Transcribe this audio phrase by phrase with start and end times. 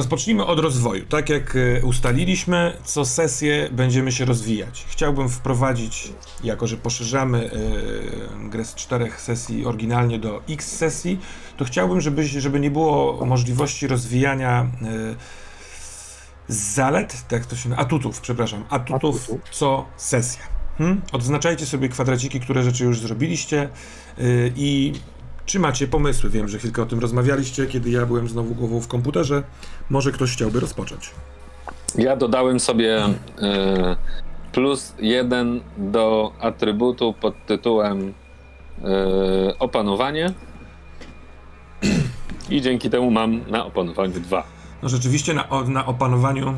[0.00, 1.06] Rozpocznijmy od rozwoju.
[1.06, 4.86] Tak jak e, ustaliliśmy, co sesję będziemy się rozwijać.
[4.88, 6.12] Chciałbym wprowadzić,
[6.44, 7.50] jako że poszerzamy
[8.44, 11.20] e, grę z czterech sesji oryginalnie do x sesji,
[11.56, 14.68] to chciałbym, żeby, żeby nie było możliwości rozwijania e,
[16.48, 19.50] zalet, tak to się atutów, przepraszam, atutów Atutów.
[19.50, 20.42] co sesja.
[20.78, 21.00] Hmm?
[21.12, 23.68] Odznaczajcie sobie kwadraciki, które rzeczy już zrobiliście
[24.18, 24.92] yy, i
[25.50, 26.30] czy macie pomysły?
[26.30, 29.42] Wiem, że chwilkę o tym rozmawialiście, kiedy ja byłem znowu głową w komputerze.
[29.90, 31.10] Może ktoś chciałby rozpocząć.
[31.94, 33.12] Ja dodałem sobie y,
[34.52, 38.12] plus jeden do atrybutu pod tytułem y,
[39.58, 40.32] opanowanie.
[42.50, 44.44] I dzięki temu mam na opanowaniu dwa.
[44.82, 46.54] No rzeczywiście na, na opanowaniu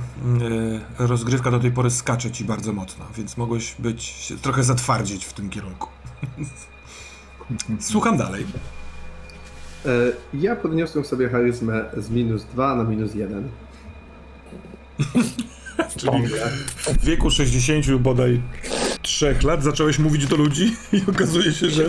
[0.98, 5.32] yy, rozgrywka do tej pory skacze ci bardzo mocno, więc mogłeś być trochę zatwardzić w
[5.32, 5.88] tym kierunku.
[7.80, 8.46] Słucham dalej.
[9.86, 9.88] E,
[10.34, 13.48] Ja podniosłem sobie charyzmę z minus 2 na minus 1.
[15.96, 16.26] Czyli
[17.00, 18.40] w wieku 60 bodaj
[19.02, 21.84] 3 lat zacząłeś mówić do ludzi i okazuje się, że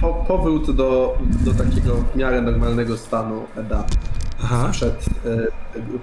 [0.00, 3.84] po, powrót do, do takiego w miarę normalnego stanu Eda
[4.42, 4.68] Aha.
[4.72, 5.46] sprzed, e,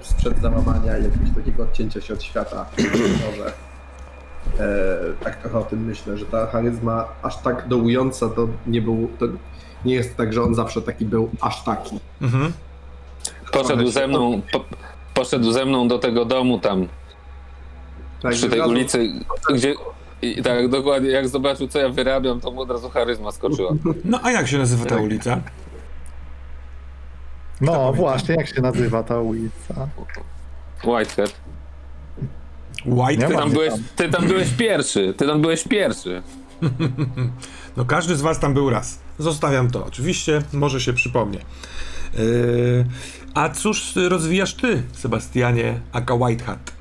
[0.02, 2.66] sprzed załamania i jakiegoś takiego odcięcia się od świata.
[3.30, 3.52] Może.
[4.58, 9.10] E, tak trochę o tym myślę, że ta charyzma aż tak dołująca to nie był,
[9.18, 9.26] to
[9.84, 12.00] nie jest tak, że on zawsze taki był aż taki.
[12.22, 12.52] Mhm.
[13.52, 14.64] Poszedł ze mną, po,
[15.14, 16.88] poszedł ze mną do tego domu tam
[18.22, 19.12] Tak, przy tej ulicy,
[19.54, 19.74] gdzie.
[20.22, 23.72] I tak dokładnie, jak zobaczył co ja wyrabiam, to mu od razu charyzma skoczyła.
[24.04, 25.40] No a jak się nazywa ta ulica?
[27.60, 29.88] No właśnie, jak się nazywa ta ulica?
[30.84, 31.40] Whitehead.
[32.86, 33.28] White.
[33.28, 33.82] Ty tam, byłeś, tam?
[33.96, 36.22] ty tam byłeś pierwszy, ty tam byłeś pierwszy.
[37.76, 38.98] No każdy z was tam był raz.
[39.18, 39.86] Zostawiam to.
[39.86, 41.38] Oczywiście, może się przypomnie.
[42.18, 42.86] Yy,
[43.34, 46.72] a cóż rozwijasz ty, Sebastianie Aka Whitehat?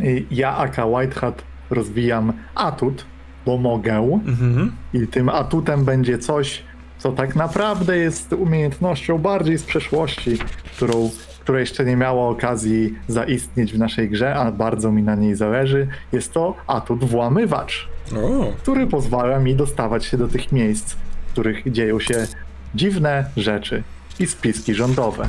[0.00, 3.04] I Ja, Aka Whitehat, rozwijam atut,
[3.46, 3.96] bo mogę.
[4.26, 4.72] Mhm.
[4.94, 6.62] I tym atutem będzie coś,
[6.98, 10.38] co tak naprawdę jest umiejętnością bardziej z przeszłości,
[10.76, 11.10] którą,
[11.40, 15.88] która jeszcze nie miała okazji zaistnieć w naszej grze, a bardzo mi na niej zależy.
[16.12, 20.96] Jest to atut włamywacz, O, który pozwala mi dostawać się do tych miejsc,
[21.40, 22.26] których dzieją się
[22.74, 23.82] dziwne rzeczy
[24.18, 25.28] i spiski rządowe.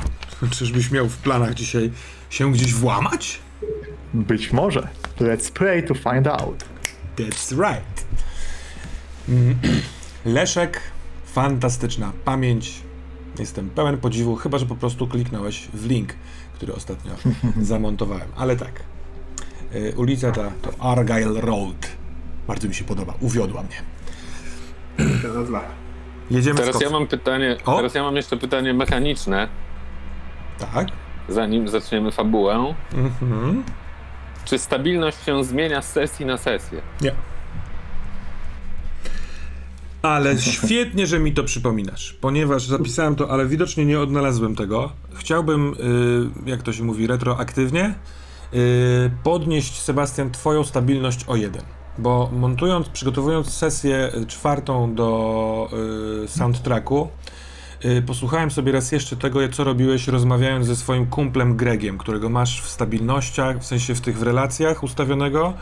[0.51, 1.91] czyżbyś miał w planach dzisiaj
[2.29, 3.39] się gdzieś włamać?
[4.13, 4.87] Być może.
[5.19, 6.65] Let's pray to find out.
[7.17, 8.05] That's right.
[10.25, 10.81] Leszek,
[11.25, 12.81] fantastyczna pamięć.
[13.39, 16.13] Jestem pełen podziwu, chyba że po prostu kliknąłeś w link,
[16.53, 17.11] który ostatnio
[17.61, 18.27] zamontowałem.
[18.35, 18.83] Ale tak.
[19.75, 21.87] Y, ulica ta to Argyle Road.
[22.47, 23.13] Bardzo mi się podoba.
[23.19, 23.81] Uwiodła mnie.
[25.35, 25.80] Nazwa.
[26.31, 27.75] Jedziemy Teraz ja mam pytanie, O!
[27.75, 29.47] teraz ja mam jeszcze pytanie mechaniczne,
[30.59, 30.87] Tak.
[31.29, 32.73] zanim zaczniemy fabułę.
[32.93, 33.63] Mhm.
[34.45, 36.81] Czy stabilność się zmienia z sesji na sesję?
[37.01, 37.11] Nie.
[40.01, 44.91] Ale świetnie, że mi to przypominasz, ponieważ zapisałem to, ale widocznie nie odnalazłem tego.
[45.13, 45.73] Chciałbym,
[46.45, 47.93] y, jak to się mówi, retroaktywnie
[48.53, 51.61] y, podnieść, Sebastian, twoją stabilność o jeden.
[52.01, 55.69] Bo montując, przygotowując sesję czwartą do
[56.23, 57.07] y, soundtracku,
[57.85, 62.61] y, posłuchałem sobie raz jeszcze tego, co robiłeś rozmawiając ze swoim kumplem Gregiem, którego masz
[62.61, 65.53] w stabilnościach, w sensie w tych w relacjach ustawionego.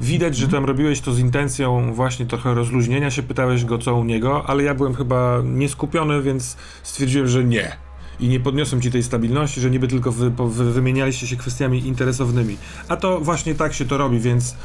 [0.00, 4.04] Widać, że tam robiłeś to z intencją właśnie trochę rozluźnienia się, pytałeś go co u
[4.04, 7.76] niego, ale ja byłem chyba nieskupiony, więc stwierdziłem, że nie.
[8.20, 12.56] I nie podniosłem ci tej stabilności, że niby tylko wy, wy, wymienialiście się kwestiami interesownymi.
[12.88, 14.56] A to właśnie tak się to robi, więc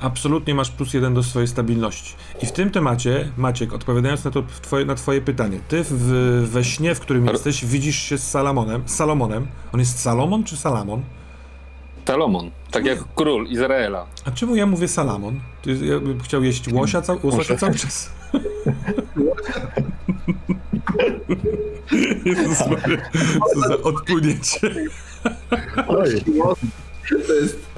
[0.00, 2.14] absolutnie masz plus jeden do swojej stabilności.
[2.42, 6.64] I w tym temacie, Maciek, odpowiadając na, to, twoje, na twoje pytanie, ty w, we
[6.64, 8.82] śnie, w którym jesteś, widzisz się z Salamonem.
[8.86, 9.46] Salomonem.
[9.72, 11.02] On jest Salomon czy Salamon?
[12.10, 14.06] Salomon, tak jak król Izraela.
[14.24, 15.40] A czemu ja mówię salamon?
[15.62, 18.10] Ty, ja bym chciał jeść łosia, cał, łosia cały czas.
[22.24, 23.10] Jezus Maria,
[23.54, 24.60] co za odpłynięcie.
[25.88, 26.24] Oj,
[27.26, 27.69] To jest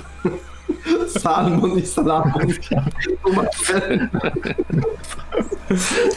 [1.19, 2.47] salmon i salamon.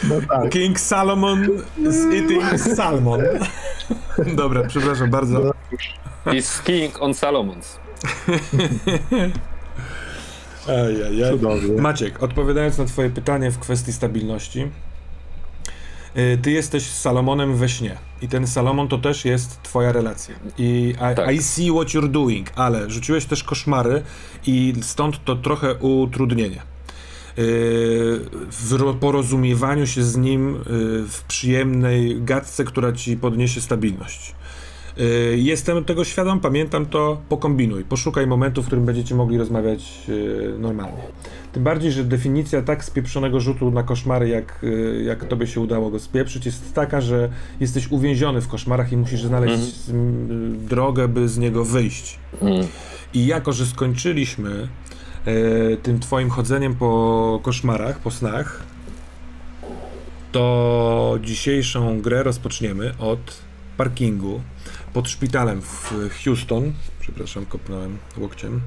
[0.09, 0.49] no tak.
[0.49, 1.47] King Salomon
[1.77, 3.21] is eating salmon.
[4.35, 5.51] Dobra, przepraszam bardzo.
[6.33, 7.79] Is king on Salomons.
[10.67, 11.39] Ajajaj.
[11.79, 14.67] Maciek, odpowiadając na twoje pytanie w kwestii stabilności,
[16.41, 20.35] ty jesteś z Salomonem we śnie i ten Salomon to też jest twoja relacja.
[20.57, 21.35] I I, Tak.
[21.35, 24.01] I see what you're doing, ale rzuciłeś też koszmary
[24.47, 26.61] i stąd to trochę utrudnienie.
[27.39, 28.19] Y,
[28.51, 30.61] w ro- porozumiewaniu się z nim y,
[31.09, 34.35] w przyjemnej gadce, która ci podniesie stabilność.
[34.99, 40.53] Y, Jestem tego świadom, pamiętam to, pokombinuj, poszukaj momentu, w którym będziecie mogli rozmawiać y,
[40.59, 41.03] normalnie.
[41.53, 45.89] Tym bardziej, że definicja tak spieprzonego rzutu na koszmary, jak, y, jak tobie się udało
[45.89, 51.29] go spieprzyć, jest taka, że jesteś uwięziony w koszmarach i musisz znaleźć mm, drogę, by
[51.29, 52.19] z niego wyjść.
[52.41, 52.67] Mm.
[53.13, 54.67] I jako, że skończyliśmy
[55.83, 58.63] tym twoim chodzeniem po koszmarach, po snach,
[60.31, 63.41] to dzisiejszą grę rozpoczniemy od
[63.77, 64.41] parkingu
[64.95, 65.93] pod szpitalem w
[66.23, 66.73] Houston.
[66.99, 68.61] Przepraszam, kopnąłem łokciem.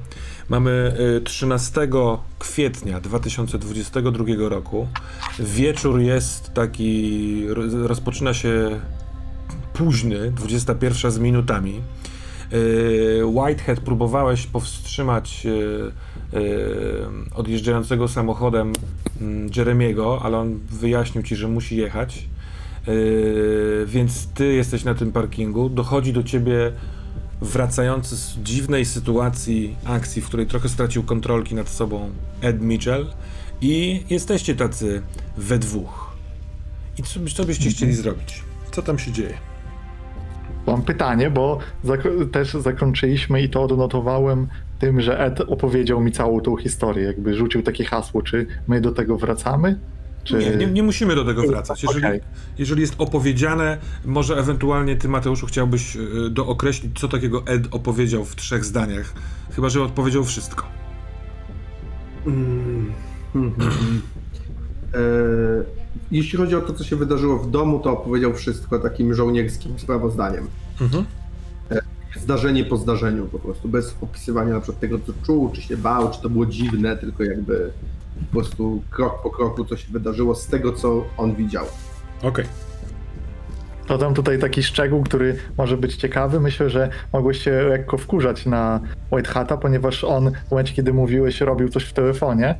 [0.49, 1.87] Mamy e, 13
[2.39, 4.87] kwietnia 2022 roku.
[5.39, 8.79] Wieczór jest taki, ro- rozpoczyna się
[9.73, 11.81] późny, 21 z minutami.
[12.51, 15.91] Yy, Whitehead próbowałeś powstrzymać yy,
[17.35, 18.73] odjeżdżającego samochodem
[19.21, 22.27] mm, Jeremiego, ale on wyjaśnił ci, że musi jechać.
[22.87, 25.69] Yy, Więc ty jesteś na tym parkingu.
[25.69, 26.71] Dochodzi do ciebie
[27.41, 32.09] wracający z dziwnej sytuacji akcji, w której trochę stracił kontrolki nad sobą
[32.41, 33.05] Ed Mitchell
[33.61, 35.01] i jesteście tacy
[35.37, 36.09] we dwóch.
[36.97, 38.43] I co, co byście chcieli zrobić?
[38.71, 39.33] Co tam się dzieje?
[40.67, 41.59] Mam pytanie, bo
[42.31, 44.47] też zakończyliśmy i to odnotowałem
[44.79, 48.91] tym, że Ed opowiedział mi całą tą historię, jakby rzucił takie hasło, czy my do
[48.91, 49.79] tego wracamy?
[50.23, 50.37] Czy...
[50.37, 51.83] Nie, nie, nie musimy do tego wracać.
[51.83, 52.21] Jeżeli, Okej.
[52.57, 58.35] jeżeli jest opowiedziane, może ewentualnie ty, Mateuszu, chciałbyś y, dookreślić, co takiego Ed opowiedział w
[58.35, 59.13] trzech zdaniach.
[59.51, 60.65] Chyba, że odpowiedział wszystko.
[62.25, 62.91] Mm,
[63.33, 64.01] hmm, hmm.
[64.93, 64.99] E,
[66.11, 70.47] Jeśli chodzi o to, co się wydarzyło w domu, to opowiedział wszystko takim żołnierskim sprawozdaniem.
[70.81, 71.05] Mhm.
[72.21, 76.11] Zdarzenie po zdarzeniu po prostu, bez opisywania na przykład tego, co czuł, czy się bał,
[76.11, 77.71] czy to było dziwne, tylko jakby
[78.19, 81.65] po prostu krok po kroku, co się wydarzyło z tego, co on widział.
[82.23, 82.45] Okej.
[83.87, 86.39] Dodam tutaj taki szczegół, który może być ciekawy.
[86.39, 88.79] Myślę, że mogłeś się lekko wkurzać na
[89.11, 92.55] White Hata, ponieważ on w momencie, kiedy mówiłeś, robił coś w telefonie,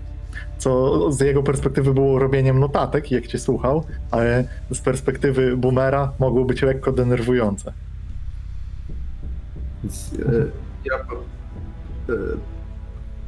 [0.58, 6.46] co z jego perspektywy było robieniem notatek, jak cię słuchał, ale z perspektywy boomera mogło
[6.46, 7.74] być lekko denerwujące.
[9.84, 10.46] Więc e,
[10.86, 10.96] ja,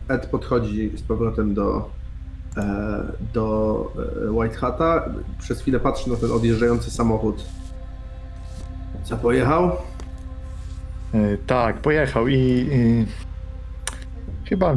[0.07, 1.89] e, Ed podchodzi z powrotem do,
[3.33, 3.93] do
[4.27, 5.05] e, White Hata.
[5.39, 7.45] Przez chwilę patrzy na ten odjeżdżający samochód.
[9.03, 9.71] Co pojechał?
[11.13, 12.35] Yy, Tak, pojechał i,
[12.71, 13.05] i
[14.49, 14.75] chyba,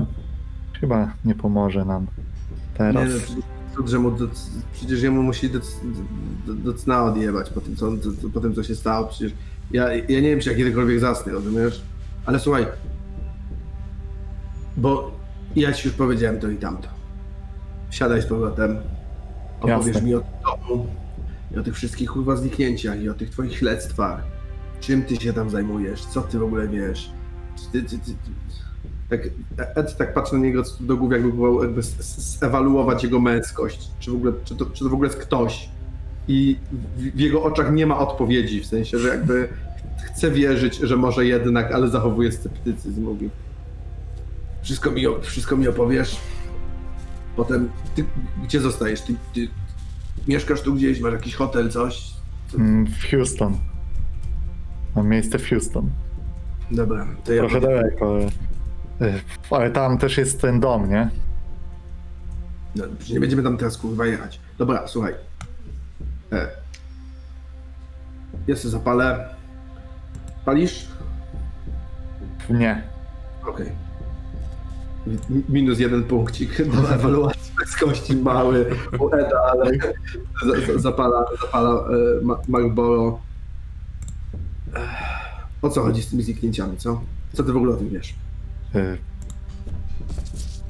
[0.80, 2.06] chyba nie pomoże nam
[2.78, 3.08] teraz.
[3.08, 3.42] Nie,
[3.80, 4.26] no, że mu do,
[4.72, 5.58] przecież jemu musi do,
[6.46, 7.90] do, do cna odjebać po tym, co-
[8.34, 9.06] po tym, co się stało.
[9.06, 9.32] Przecież
[9.72, 11.82] ja, ja nie wiem, czy ja kiedykolwiek zasnę, rozumiesz?
[12.26, 12.66] Ale słuchaj,
[14.76, 15.10] bo
[15.56, 16.88] ja ci już powiedziałem to i tamto.
[17.94, 18.76] Siadaj z powrotem,
[19.60, 20.02] opowiesz Jasne.
[20.02, 20.86] mi o domu
[21.54, 24.22] i o tych wszystkich kurwa zniknięciach i o tych twoich śledztwach.
[24.80, 26.04] Czym ty się tam zajmujesz?
[26.04, 27.10] Co ty w ogóle wiesz?
[27.72, 28.14] Ty, ty, ty.
[29.10, 29.20] Tak,
[29.76, 31.82] Ed tak patrzy na niego do głowy, jakby próbował jakby
[32.16, 33.90] zewaluować jego męskość.
[34.00, 35.68] Czy, w ogóle, czy, to, czy to w ogóle jest ktoś?
[36.28, 36.56] I
[36.96, 39.48] w, w jego oczach nie ma odpowiedzi, w sensie, że jakby
[40.04, 43.02] chce wierzyć, że może jednak, ale zachowuje sceptycyzm.
[43.02, 43.30] Mówi,
[44.62, 46.16] wszystko mi, wszystko mi opowiesz.
[47.36, 48.04] Potem, ty
[48.44, 49.00] gdzie zostajesz?
[49.00, 49.48] Ty, ty
[50.28, 52.14] mieszkasz tu gdzieś, masz jakiś hotel, coś?
[52.58, 53.56] Mm, W Houston.
[54.96, 55.90] Mam miejsce w Houston.
[56.70, 58.08] Dobra, to ja Trochę daleko,
[59.00, 61.10] ale, yy, ale tam też jest ten dom, nie?
[62.76, 64.40] No, nie będziemy tam teraz kurwa jechać.
[64.58, 65.14] Dobra, słuchaj.
[66.32, 66.48] E.
[68.46, 69.28] Ja sobie zapalę.
[70.44, 70.88] Palisz?
[72.50, 72.82] Nie.
[73.46, 73.66] Okej.
[73.66, 73.72] Mi-
[75.48, 78.66] Minus jeden punkcik do ewaluacji męskości mały
[78.98, 79.70] u Eda, ale
[80.46, 83.18] za- za- zapala, zapala e, Ma- Marlboro.
[85.62, 87.00] O co chodzi z tymi zniknięciami, co?
[87.32, 88.14] Co ty w ogóle o tym wiesz?
[88.74, 88.98] Y,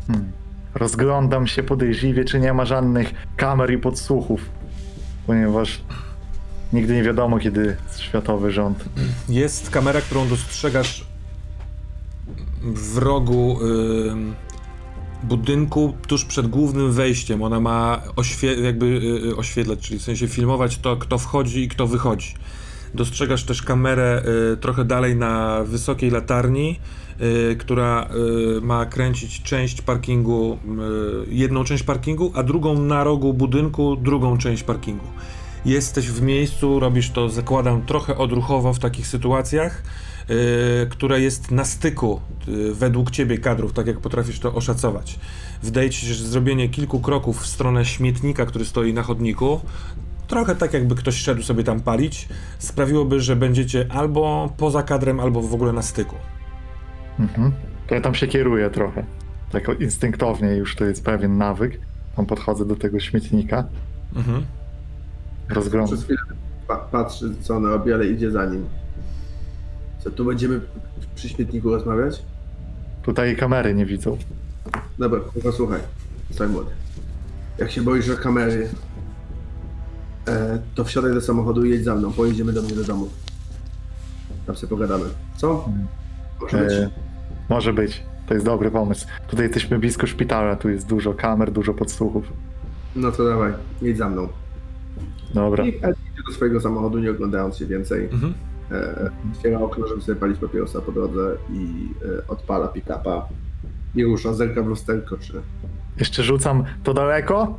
[0.06, 0.32] Hmm.
[0.74, 4.40] Rozglądam się podejrzliwie, czy nie ma żadnych kamer i podsłuchów,
[5.26, 5.80] ponieważ
[6.72, 8.84] nigdy nie wiadomo, kiedy światowy rząd.
[9.28, 11.06] Jest kamera, którą dostrzegasz
[12.64, 13.58] w rogu
[14.10, 14.34] ym,
[15.22, 17.42] budynku tuż przed głównym wejściem.
[17.42, 21.68] Ona ma oświe- jakby y, y, oświetlać, czyli w sensie filmować to, kto wchodzi i
[21.68, 22.34] kto wychodzi.
[22.94, 26.78] Dostrzegasz też kamerę y, trochę dalej na wysokiej latarni,
[27.52, 28.08] y, która
[28.58, 30.58] y, ma kręcić część parkingu,
[31.28, 35.06] y, jedną część parkingu, a drugą na rogu budynku, drugą część parkingu.
[35.64, 39.82] Jesteś w miejscu, robisz to, zakładam, trochę odruchowo w takich sytuacjach,
[40.28, 40.36] yy,
[40.90, 45.18] które jest na styku yy, według ciebie kadrów, tak jak potrafisz to oszacować.
[45.62, 49.60] Wydaje ci się, że zrobienie kilku kroków w stronę śmietnika, który stoi na chodniku,
[50.26, 52.28] trochę tak jakby ktoś szedł sobie tam palić,
[52.58, 56.16] sprawiłoby, że będziecie albo poza kadrem, albo w ogóle na styku.
[57.18, 57.52] Mhm.
[57.86, 59.04] To ja tam się kieruję trochę.
[59.52, 61.80] Tak instynktownie już to jest pewien nawyk.
[62.16, 63.64] Tam podchodzę do tego śmietnika,
[64.16, 64.46] Mhm.
[65.48, 65.88] Rozglądam.
[65.94, 66.18] Przez chwilę
[66.68, 68.64] pa- patrzy, co on robi, ale idzie za nim.
[69.98, 70.60] Co, tu będziemy
[71.14, 72.22] przy śmietniku rozmawiać?
[73.02, 74.18] Tutaj kamery nie widzą.
[74.98, 75.80] Dobra, tylko słuchaj,
[76.30, 76.64] Simon.
[77.58, 78.68] Jak się boisz o kamery,
[80.28, 82.12] e, to wsiadaj do samochodu i jedź za mną.
[82.12, 83.08] Pojedziemy do mnie do domu.
[84.46, 85.04] Tam sobie pogadamy.
[85.36, 85.68] Co?
[86.40, 86.72] Może być.
[86.72, 86.90] E,
[87.48, 88.02] może być.
[88.28, 89.06] To jest dobry pomysł.
[89.28, 92.24] Tutaj jesteśmy blisko szpitala, tu jest dużo kamer, dużo podsłuchów.
[92.96, 94.28] No to dawaj, jedź za mną.
[95.34, 95.64] Dobra.
[95.64, 95.80] I
[96.26, 98.04] do swojego samochodu, nie oglądając się więcej.
[98.04, 98.34] Mhm.
[98.72, 101.88] E, otwiera okno, żeby sobie palić papierosa po drodze i
[102.18, 103.28] e, odpala pick-upa.
[103.94, 105.40] Nie rusza, zerka w lusterko, czy...
[105.98, 107.58] Jeszcze rzucam to daleko?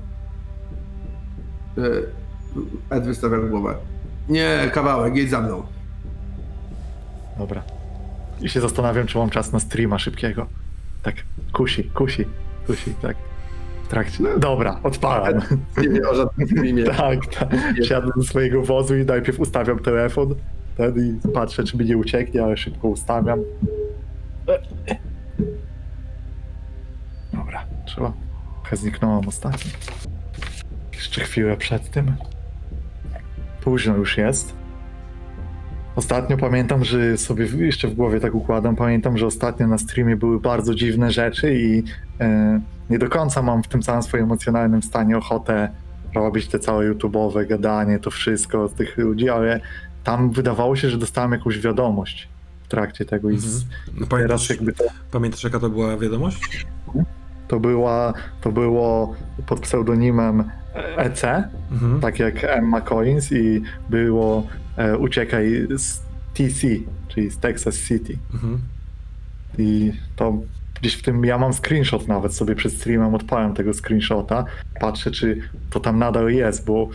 [1.77, 3.75] E, Ed wystawia głowę.
[4.29, 5.63] Nie, kawałek, jedź za mną.
[7.37, 7.63] Dobra.
[8.41, 10.47] I się zastanawiam, czy mam czas na streama szybkiego.
[11.03, 11.15] Tak,
[11.53, 12.25] kusi, kusi,
[12.67, 13.17] kusi, tak.
[13.85, 14.23] W trakcie.
[14.39, 15.41] Dobra, odpalam.
[15.77, 16.83] Nie wie o żadnym filmie.
[16.97, 17.49] tak, tak.
[17.83, 20.35] Siadam do swojego wozu i najpierw ustawiam telefon.
[20.73, 23.39] Wtedy i patrzę, czy mi nie ucieknie, ale szybko ustawiam.
[27.33, 28.13] Dobra, trzeba.
[28.61, 29.71] Trochę zniknąłem ostatnio.
[30.93, 32.15] Jeszcze chwilę przed tym.
[33.61, 34.55] Późno już jest.
[35.95, 38.75] Ostatnio pamiętam, że sobie jeszcze w głowie tak układam.
[38.75, 41.83] Pamiętam, że ostatnio na streamie były bardzo dziwne rzeczy i
[42.19, 45.69] e, nie do końca mam w tym całym swoim emocjonalnym stanie ochotę
[46.15, 49.59] robić te całe YouTube'owe gadanie, to wszystko z tych ludzi, ale
[50.03, 52.29] tam wydawało się, że dostałem jakąś wiadomość
[52.63, 53.65] w trakcie tego i z,
[53.99, 56.65] No, pamiętasz, jakby to, pamiętasz, jaka to była wiadomość?
[57.47, 59.15] to, była, to było
[59.47, 60.43] pod pseudonimem
[60.97, 61.23] EC,
[61.71, 61.99] Mhm.
[62.01, 65.99] tak jak Emma Collins i było e, uciekaj z
[66.33, 66.67] TC,
[67.07, 68.17] czyli z Texas City.
[68.33, 68.59] Mhm.
[69.57, 70.33] I to
[70.85, 74.45] gdzieś w tym, ja mam screenshot nawet sobie przed streamem, odpałem tego screenshota,
[74.79, 76.89] patrzę czy to tam nadal jest, bo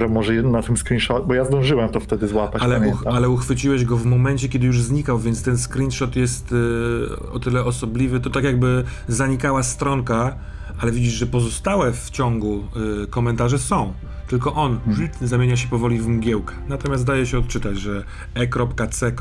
[0.00, 3.84] że może na tym screenshot, bo ja zdążyłem to wtedy złapać, Ale, uch, ale uchwyciłeś
[3.84, 8.20] go w momencie, kiedy już znikał, więc ten screenshot jest y, o tyle osobliwy.
[8.20, 10.36] To tak jakby zanikała stronka,
[10.80, 12.64] ale widzisz, że pozostałe w ciągu
[13.04, 13.92] y, komentarze są.
[14.28, 15.08] Tylko on Hmm.
[15.22, 16.54] zamienia się powoli w mgiełkę.
[16.68, 19.12] Natomiast daje się odczytać, że e.c.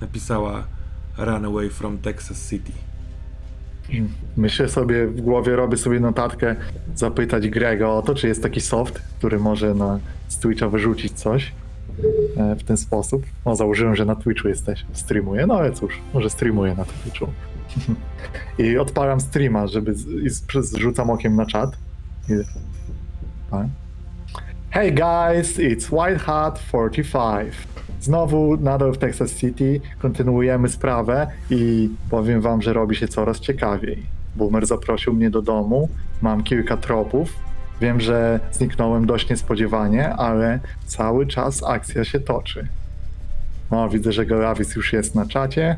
[0.00, 0.64] napisała
[1.18, 2.72] Run away from Texas City.
[4.36, 6.56] Myślę sobie w głowie, robię sobie notatkę,
[6.94, 11.52] zapytać Grega o to, czy jest taki soft, który może na z Twitcha wyrzucić coś
[12.36, 13.22] e, w ten sposób.
[13.46, 17.26] No, założyłem, że na Twitchu jesteś, streamuję, no ale cóż, może streamuję na Twitchu.
[18.58, 20.30] I odpalam streama, żeby z, i
[20.62, 21.70] zrzucam okiem na czat.
[22.28, 22.32] I,
[23.50, 23.66] tak.
[24.70, 27.54] Hey guys, it's White Hat 45.
[28.00, 34.02] Znowu nadal w Texas City kontynuujemy sprawę i powiem wam, że robi się coraz ciekawiej.
[34.36, 35.88] Boomer zaprosił mnie do domu,
[36.22, 37.32] mam kilka tropów.
[37.80, 42.66] Wiem, że zniknąłem dość niespodziewanie, ale cały czas akcja się toczy.
[43.70, 45.76] No, widzę, że Goravis już jest na czacie.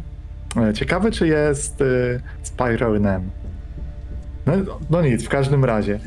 [0.56, 3.30] E, Ciekawe, czy jest y, Spiral Nem.
[4.46, 4.52] No,
[4.90, 5.98] no nic, w każdym razie.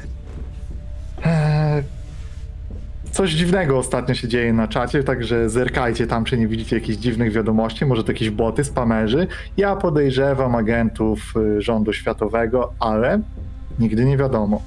[1.24, 1.84] Eee,
[3.16, 7.32] coś dziwnego ostatnio się dzieje na czacie, także zerkajcie tam, czy nie widzicie jakichś dziwnych
[7.32, 9.28] wiadomości, może to jakieś boty, spamerzy.
[9.58, 13.22] Ja podejrzewam agentów y, rządu światowego, ale
[13.80, 14.62] nigdy nie wiadomo.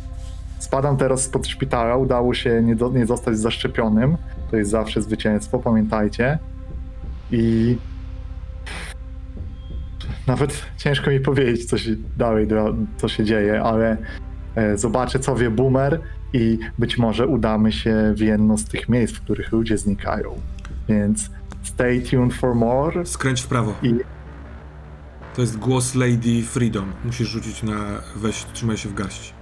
[0.58, 4.16] Spadam teraz spod szpitala, udało się nie, do, nie zostać zaszczepionym.
[4.50, 6.38] To jest zawsze zwycięstwo, pamiętajcie.
[7.32, 7.76] I
[10.26, 12.48] nawet ciężko mi powiedzieć, co się dalej,
[12.96, 13.96] co się dzieje, ale
[14.56, 16.00] e, zobaczę, co wie Boomer
[16.32, 20.40] i być może udamy się w jedno z tych miejsc, w których ludzie znikają.
[20.88, 21.30] Więc
[21.62, 23.06] stay tuned for more.
[23.06, 23.74] Skręć w prawo.
[23.82, 23.94] I
[25.34, 26.92] To jest głos Lady Freedom.
[27.04, 27.76] Musisz rzucić na
[28.16, 29.32] weź, trzymaj się w garści.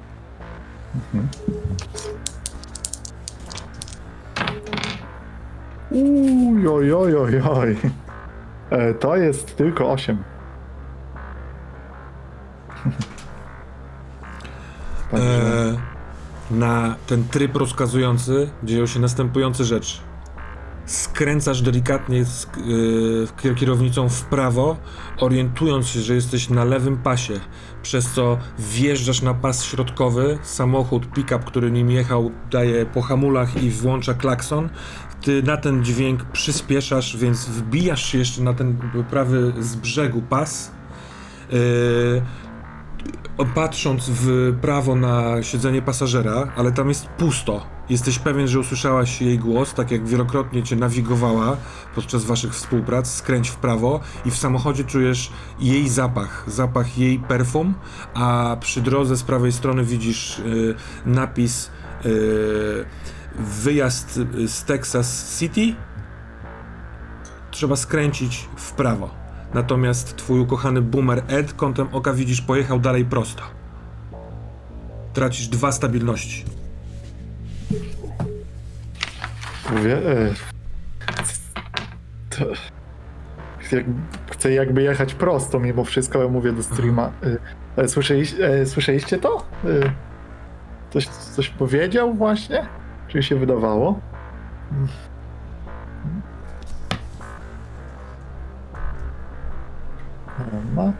[5.91, 7.77] Uj, oj, oj, oj, oj.
[8.71, 10.23] E, to jest tylko 8.
[15.11, 15.96] Także E,
[16.51, 19.99] na ten tryb rozkazujący dzieją się następujące rzeczy.
[20.87, 22.49] Skręcasz delikatnie z, y,
[23.43, 24.77] kier- kierownicą w prawo,
[25.21, 27.41] orientując się, że jesteś na lewym pasie,
[27.83, 33.71] przez co wjeżdżasz na pas środkowy, samochód, pick-up, który nim jechał, daje po hamulach i
[33.71, 34.69] włącza klakson.
[35.23, 38.77] Ty na ten dźwięk przyspieszasz, więc wbijasz się jeszcze na ten
[39.11, 40.71] prawy z brzegu pas.
[41.53, 42.23] Yy,
[43.45, 47.67] patrząc w prawo na siedzenie pasażera, ale tam jest pusto.
[47.91, 51.57] Jesteś pewien, że usłyszałaś jej głos, tak jak wielokrotnie cię nawigowała
[51.95, 53.11] podczas waszych współprac.
[53.11, 57.75] Skręć w prawo i w samochodzie czujesz jej zapach, zapach jej perfum,
[58.15, 60.75] a przy drodze z prawej strony widzisz y,
[61.07, 61.71] napis
[62.05, 62.85] y,
[63.39, 65.75] wyjazd z Texas City.
[67.51, 69.26] Trzeba skręcić w prawo.
[69.55, 73.43] Natomiast twój ukochany boomer Ed kątem oka widzisz pojechał dalej prosto.
[75.13, 76.45] Tracisz dwa stabilności.
[79.73, 80.35] Mówię, e,
[82.31, 82.45] to,
[83.73, 83.85] jak,
[84.31, 87.13] chcę jakby jechać prosto mimo wszystko, ale mówię do streama.
[87.77, 89.47] E, e, słyszeliście, e, słyszeliście to?
[89.65, 89.69] E,
[90.91, 92.67] coś, coś powiedział właśnie?
[93.09, 94.01] Czy się wydawało?
[100.77, 100.93] No.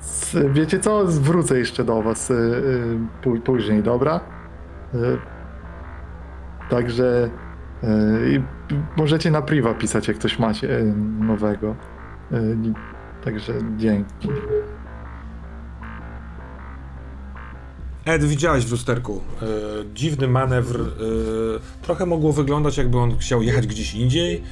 [0.00, 1.06] S- Wiecie co?
[1.10, 4.20] Zwrócę jeszcze do was y, y, pó- później, dobra?
[4.94, 4.98] Y,
[6.70, 7.30] Także
[7.84, 8.42] y,
[8.96, 11.74] możecie na priwa pisać, jak coś macie y, nowego.
[12.32, 12.56] Y,
[13.24, 14.28] Także dzięki.
[18.04, 19.20] Ed, widziałeś w lusterku.
[19.42, 19.46] E,
[19.94, 20.80] dziwny manewr.
[20.80, 20.84] E,
[21.82, 24.42] trochę mogło wyglądać, jakby on chciał jechać gdzieś indziej.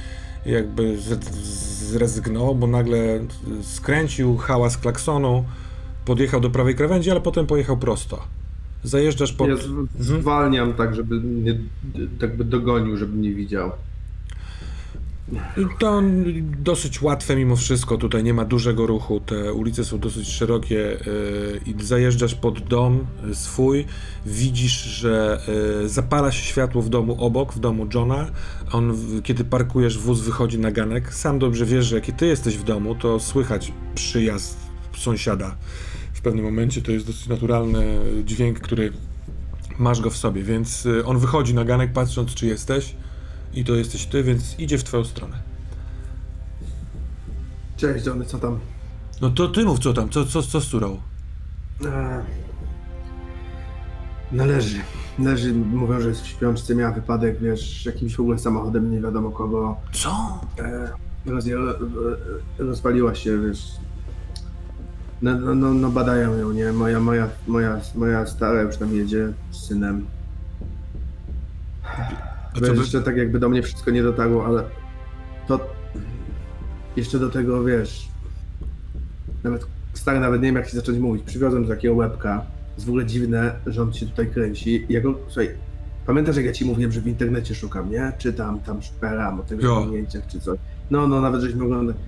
[0.45, 0.97] Jakby
[1.81, 3.19] zrezygnował, bo nagle
[3.61, 5.45] skręcił hałas klaksonu,
[6.05, 8.23] podjechał do prawej krawędzi, ale potem pojechał prosto.
[8.83, 9.49] Zajeżdżasz pod.
[9.49, 11.57] Ja z- zwalniam tak, żeby mnie
[12.19, 13.71] tak by dogonił, żeby nie widział.
[15.79, 16.01] To
[16.59, 21.61] dosyć łatwe mimo wszystko, tutaj nie ma dużego ruchu, te ulice są dosyć szerokie yy,
[21.65, 23.85] i zajeżdżasz pod dom y, swój,
[24.25, 25.41] widzisz, że
[25.81, 28.31] yy, zapala się światło w domu obok, w domu Johna,
[28.71, 32.63] on kiedy parkujesz wóz wychodzi na ganek, sam dobrze wiesz, że jak ty jesteś w
[32.63, 34.57] domu, to słychać przyjazd
[34.97, 35.55] sąsiada.
[36.13, 38.91] W pewnym momencie, to jest dosyć naturalny dźwięk, który
[39.79, 42.95] masz go w sobie, więc on wychodzi na ganek patrząc czy jesteś
[43.53, 45.37] i to jesteś ty, więc idzie w twoją stronę.
[47.77, 48.59] Cześć Johnny, co tam?
[49.21, 50.99] No to ty mów co tam, co, co, co z turą?
[51.81, 51.89] Eee,
[54.31, 54.79] No leży.
[55.19, 59.31] Leży, mówią, że jest w śpiączce, miała wypadek, wiesz, jakimś w ogóle samochodem, nie wiadomo
[59.31, 59.77] kogo.
[59.91, 60.41] Co?
[60.59, 60.89] E,
[61.25, 61.57] rozje,
[62.57, 63.71] rozwaliła się, wiesz.
[65.21, 66.71] No, no, no, no badają ją, nie?
[66.71, 70.05] Moja, moja, moja, moja stara już tam jedzie z synem.
[72.51, 72.77] A co Wiesz, by...
[72.77, 74.63] jeszcze tak jakby do mnie wszystko nie dotarło, ale
[75.47, 75.59] to
[76.95, 78.07] jeszcze do tego, wiesz,
[79.43, 81.23] nawet stary, nawet nie wiem jak się zacząć mówić.
[81.23, 82.45] Przywiozłem takiego łebka.
[82.75, 84.85] Jest w ogóle dziwne, że on się tutaj kręci.
[84.89, 85.49] Ja go, słuchaj,
[86.05, 88.13] pamiętasz jak ja ci mówiłem, że w internecie szukam, nie?
[88.17, 90.59] Czytam, tam szperam o tych zdjęciach czy coś.
[90.91, 91.99] No, no, nawet żeśmy oglądali.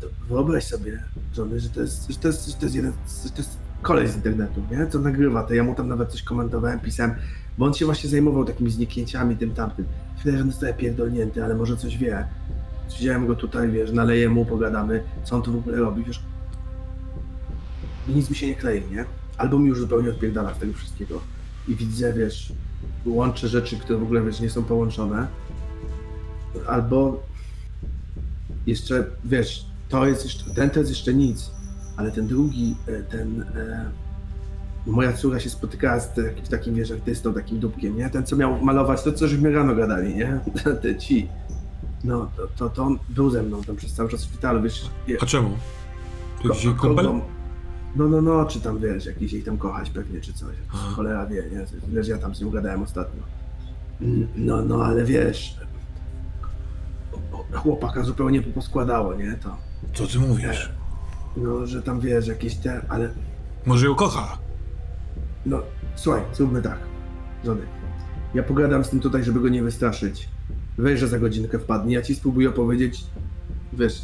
[0.00, 1.04] To, to wyobraź sobie,
[1.38, 2.92] Johnny, że to jest, że to jest, że to jest jeden,
[3.24, 4.86] że to jest koleś z internetu, nie?
[4.86, 5.54] Co nagrywa to.
[5.54, 7.14] Ja mu tam nawet coś komentowałem, pisałem,
[7.58, 9.84] bo on się właśnie zajmował takimi zniknięciami, tym tamtym.
[10.18, 12.26] Wydaje, że on trochę pierdolnięty, ale może coś wie.
[12.98, 16.22] Widziałem go tutaj, wiesz, naleję mu, pogadamy, co on tu w ogóle robi, wiesz.
[18.08, 19.04] Nic mi się nie klei, nie?
[19.36, 21.20] Albo mi już zupełnie odpierdala z tego wszystkiego.
[21.68, 22.52] I widzę, wiesz,
[23.06, 25.26] łączę rzeczy, które w ogóle, wiesz, nie są połączone.
[26.66, 27.22] Albo
[28.66, 31.50] jeszcze, wiesz, to jest jeszcze, ten to jest jeszcze nic,
[31.96, 33.90] ale ten drugi, e, ten, e,
[34.86, 38.10] moja córka się spotykała z takim, takim wiesz, artystą, takim dupkiem, nie?
[38.10, 40.40] Ten, co miał malować to, co żeśmy rano gadali, nie?
[40.82, 41.28] Te ci.
[42.04, 44.90] No, to, to, to on był ze mną tam przez cały czas w szpitalu, wiesz.
[45.08, 45.50] je- A czemu?
[46.42, 47.04] To ko- dzisiaj kumpel?
[47.96, 50.56] No, no, no, czy tam, wiesz, jakiś ich tam kochać pewnie, czy coś.
[50.72, 50.90] Aha.
[50.96, 51.64] Cholera wie, nie?
[51.88, 53.22] Wiesz, ja tam z nim gadałem ostatnio.
[54.36, 55.56] No, no, ale wiesz,
[57.52, 59.32] chłopaka zupełnie poskładało, nie?
[59.42, 59.56] To,
[59.94, 60.72] Co ty mówisz?
[61.36, 63.10] No, że tam, wiesz, jakieś te, ale
[63.66, 64.38] Może ją kocha?
[65.46, 65.62] No,
[65.96, 66.78] słuchaj, zróbmy tak.
[67.44, 67.62] Żony.
[68.34, 70.28] Ja pogadam z tym tutaj, żeby go nie wystraszyć.
[70.78, 71.94] Weź, że za godzinkę wpadnie.
[71.94, 73.04] Ja ci spróbuję opowiedzieć.
[73.72, 74.02] Wiesz.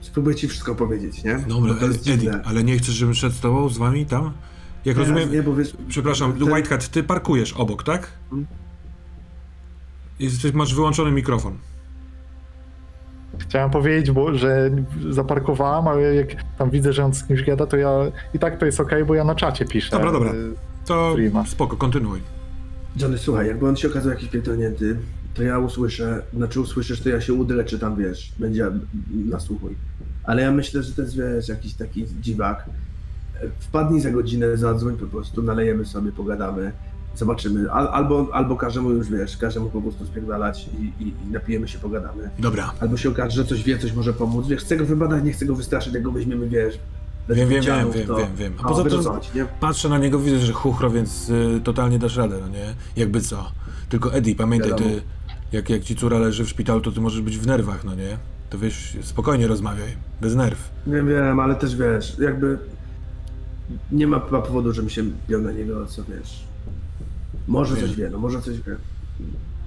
[0.00, 1.38] Spróbuję ci wszystko powiedzieć, nie?
[1.48, 2.40] Dobra, Bo to jest dziwne.
[2.44, 4.32] ale nie chcesz, żebym szedł z tobą, z wami tam?
[4.84, 5.76] Jak Teraz rozumiem, Nie, bo wiesz.
[5.88, 8.12] przepraszam, ten- Whitecat, ty parkujesz obok, tak?
[8.32, 8.46] Mm.
[10.18, 11.58] Jesteś, masz wyłączony mikrofon.
[13.38, 14.70] Chciałem powiedzieć, bo, że
[15.10, 17.90] zaparkowałem, ale jak tam widzę, że on z kimś gada, to ja
[18.34, 19.90] i tak to jest ok, bo ja na czacie piszę.
[19.90, 20.32] Dobra, dobra.
[20.32, 20.54] Y,
[20.86, 21.46] To Streama.
[21.46, 22.20] spoko, kontynuuj.
[23.00, 24.96] Johnny, słuchaj, jakby on się okazał jakiś pierdolnięty,
[25.34, 28.66] to ja usłyszę, znaczy usłyszysz, to ja się udrę, czy tam wiesz, będzie
[29.30, 29.74] nasłuchuj.
[30.24, 32.64] Ale ja myślę, że to jest, wiesz, jakiś taki dziwak.
[33.60, 36.72] Wpadnij za godzinę, zadzwoń po prostu, nalejemy sobie, pogadamy,
[37.14, 37.72] zobaczymy.
[37.72, 41.78] Al, albo, albo każemy już, wiesz, każemy po prostu spierdalać i, i, i napijemy się,
[41.78, 42.30] pogadamy.
[42.38, 42.72] Dobra.
[42.80, 44.46] Albo się okaże, że coś wie, coś może pomóc.
[44.46, 46.78] Wiesz, chcę go wybadać, nie chcę go wystraszyć, jak go weźmiemy, wiesz,
[47.28, 48.54] Wiem, wiem, wiem, wiem, wiem, wiem.
[48.58, 49.00] A poza tym-
[49.34, 49.46] nie?
[49.60, 52.74] Patrzę na niego, widzę, że chuchro, więc y, totalnie dasz radę, no nie?
[52.96, 53.52] Jakby co.
[53.88, 54.90] Tylko Eddie, pamiętaj, Wiadomo.
[54.90, 55.02] ty,
[55.52, 58.18] jak, jak ci córa leży w szpitalu, to ty możesz być w nerwach, no nie?
[58.50, 59.88] To wiesz, spokojnie rozmawiaj,
[60.20, 60.70] bez nerw.
[60.86, 62.58] Wiem, wiem, ale też wiesz, jakby
[63.92, 66.44] nie ma chyba powodu, żebym się biał na niego, co wiesz.
[67.48, 67.94] Może coś Wiem.
[67.96, 68.76] wie, no może coś wie.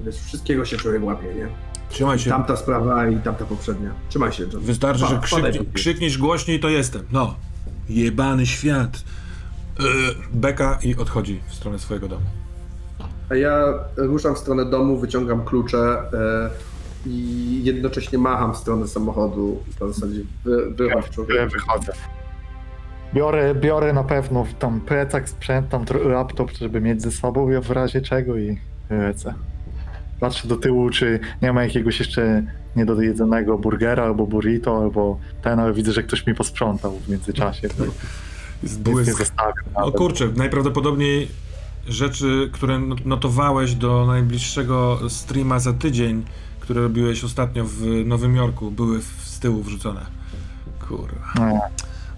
[0.06, 1.48] Wiesz, wszystkiego się człowiek łapie, nie?
[1.90, 2.30] Trzymaj się.
[2.30, 3.92] Tamta sprawa i tamta poprzednia.
[4.10, 4.62] Trzymaj się, John.
[4.62, 7.02] Wystarczy, Pa- że krzyknie, krzykniesz głośniej, to jestem.
[7.12, 7.36] No.
[7.90, 9.04] Jebany świat.
[9.80, 9.86] Yy,
[10.34, 12.26] beka i odchodzi w stronę swojego domu.
[13.30, 15.78] A ja ruszam w stronę domu, wyciągam klucze
[16.14, 16.50] e,
[17.10, 19.64] i jednocześnie macham w stronę samochodu.
[19.80, 21.52] W zasadzie wy, wychodź Ja człowiek.
[21.52, 21.94] wychodzę.
[23.16, 28.02] Biorę, biorę na pewno tam plecak, sprzęt, tam laptop, żeby mieć ze sobą w razie
[28.02, 28.58] czego i
[28.90, 29.34] lecę.
[30.20, 32.44] Patrzę do tyłu, czy nie ma jakiegoś jeszcze
[32.76, 37.70] niedojedzonego burgera albo burrito, albo ten, ale widzę, że ktoś mi posprzątał w międzyczasie.
[38.80, 39.34] błysk.
[39.76, 41.28] O kurczę, najprawdopodobniej
[41.88, 46.26] rzeczy, które not- notowałeś do najbliższego streama za tydzień,
[46.60, 50.06] które robiłeś ostatnio w Nowym Jorku, były z tyłu wrzucone.
[50.88, 51.34] Kurwa.
[51.36, 51.60] No,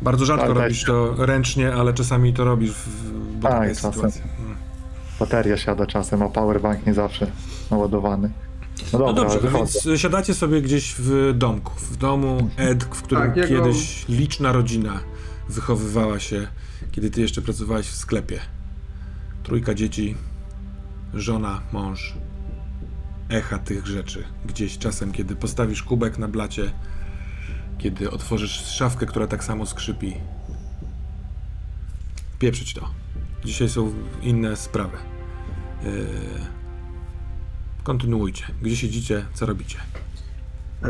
[0.01, 3.93] Bardzo rzadko Ale robisz to ręcznie, ale czasami to robisz, w, Tak, jest czasem.
[3.93, 4.21] sytuacja.
[5.19, 7.27] Bateria siada czasem, a powerbank nie zawsze
[7.71, 8.31] naładowany.
[8.93, 9.79] No dobra, No dobrze, wychodzę.
[9.89, 14.51] więc siadacie sobie gdzieś w domku, w domu Ed, w którym Tak, jego- kiedyś liczna
[14.51, 14.99] rodzina
[15.49, 16.47] wychowywała się,
[16.91, 18.39] kiedy ty jeszcze pracowałeś w sklepie.
[19.43, 20.15] Trójka dzieci,
[21.13, 22.13] żona, mąż.
[23.29, 24.23] Echa tych rzeczy.
[24.45, 26.71] Gdzieś czasem, kiedy postawisz kubek na blacie,
[27.77, 30.17] kiedy otworzysz szafkę, która tak samo skrzypi.
[32.39, 32.89] Pieprzyć to.
[33.45, 34.97] Dzisiaj są inne sprawy.
[35.83, 35.89] Yy...
[37.83, 38.43] Kontynuujcie.
[38.61, 39.25] Gdzie siedzicie?
[39.33, 39.77] Co robicie?
[40.83, 40.87] E,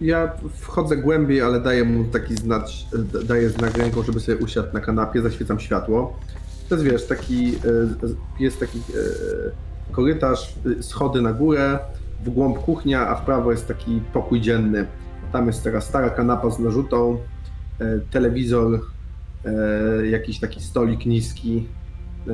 [0.00, 4.68] Ja wchodzę głębiej, ale daję mu taki znać, d- daję znak ręką, żeby sobie usiadł
[4.72, 6.20] na kanapie, zaświecam światło.
[6.68, 7.58] To jest, wiesz, taki, e,
[8.40, 8.82] jest taki e,
[9.92, 11.78] korytarz, schody na górę,
[12.24, 14.86] w głąb kuchnia, a w prawo jest taki pokój dzienny.
[15.32, 17.18] Tam jest teraz stara kanapa z narzutą,
[17.80, 18.80] e, telewizor,
[19.44, 21.66] e, jakiś taki stolik niski
[22.28, 22.32] e,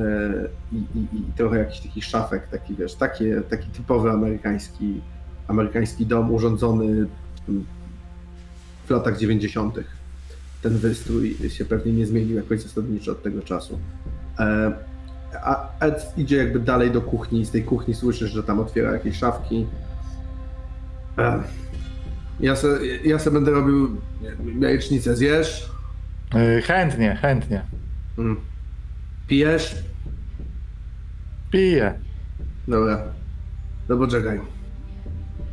[0.71, 5.01] i, i, i trochę jakiś takich szafek, taki wiesz, takie, taki typowy amerykański
[5.47, 7.07] amerykański dom urządzony
[8.85, 9.79] w latach 90.
[10.61, 13.79] Ten wystrój się pewnie nie zmienił jakoś zasadniczo od tego czasu.
[15.43, 19.17] A Ed idzie jakby dalej do kuchni z tej kuchni słyszysz, że tam otwiera jakieś
[19.17, 19.65] szafki.
[22.41, 24.01] E, Ja se, ja se będę robił
[24.59, 25.15] jajecznicę.
[25.15, 25.69] Zjesz?
[26.33, 27.61] Yy, chętnie, chętnie.
[28.17, 28.37] Mm.
[29.27, 29.75] Pijesz?
[31.51, 31.93] Piję.
[32.67, 33.03] Dobra.
[33.89, 34.39] No poczekaj.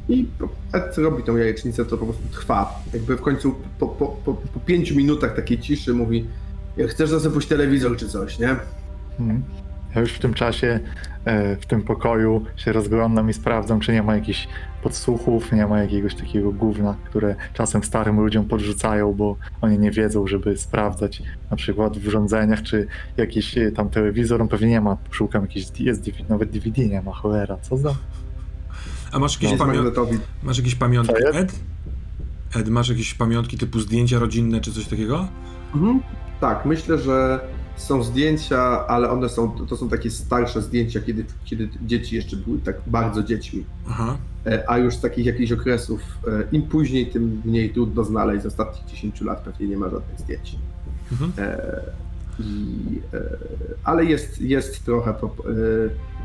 [0.09, 0.27] I
[0.73, 2.83] Ed robi tą jajecznicę, to po prostu trwa.
[2.95, 6.27] Jakby w końcu po, po, po, po pięciu minutach takiej ciszy mówi
[6.89, 8.57] chcesz zasypuć telewizor czy coś, nie?
[9.21, 9.43] Mhm.
[9.95, 10.81] Ja już w tym czasie
[11.25, 14.49] e, w tym pokoju się rozglądam i sprawdzam, czy nie ma jakichś
[14.83, 20.27] podsłuchów, nie ma jakiegoś takiego gówna, które czasem starym ludziom podrzucają, bo oni nie wiedzą,
[20.27, 24.97] żeby sprawdzać na przykład w urządzeniach, czy jakiś e, tam telewizor, on pewnie nie ma,
[25.11, 27.95] szukam jakiś, jest DVD, nawet DVD nie ma, cholera, co za...
[29.13, 31.15] A masz jakieś, Jest pamią- masz jakieś pamiątki?
[31.35, 31.53] Ed?
[32.57, 35.29] Ed, masz jakieś pamiątki typu zdjęcia rodzinne czy coś takiego?
[35.75, 36.01] Mhm.
[36.41, 37.41] Tak, myślę, że
[37.77, 42.59] są zdjęcia, ale one są, to są takie starsze zdjęcia, kiedy, kiedy dzieci jeszcze były
[42.59, 43.65] tak bardzo dziećmi.
[43.89, 44.17] Aha.
[44.47, 48.43] E, A już z takich jakichś okresów, e, im później, tym mniej trudno znaleźć.
[48.43, 50.57] Z ostatnich 10 lat pewnie nie ma żadnych zdjęć.
[51.13, 51.33] Mhm.
[51.39, 51.81] E,
[52.41, 52.75] i,
[53.85, 55.29] ale jest, jest trochę po,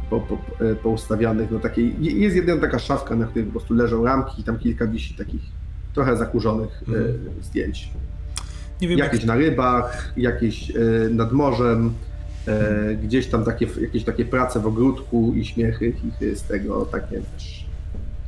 [0.10, 0.38] po, po,
[0.84, 1.52] poustawianych.
[1.52, 4.88] No takiej, jest jedna taka szafka, na której po prostu leżą ramki i tam kilka
[4.88, 5.42] wisi takich
[5.94, 7.14] trochę zakurzonych Mhm.
[7.42, 7.92] zdjęć.
[8.82, 9.28] Nie wiem, Jakieś jak...
[9.28, 10.74] na rybach, jakieś e,
[11.10, 11.94] nad morzem,
[12.48, 17.22] e, gdzieś tam takie, jakieś takie prace w ogródku i śmiechy chichy z tego, takie
[17.22, 17.66] też.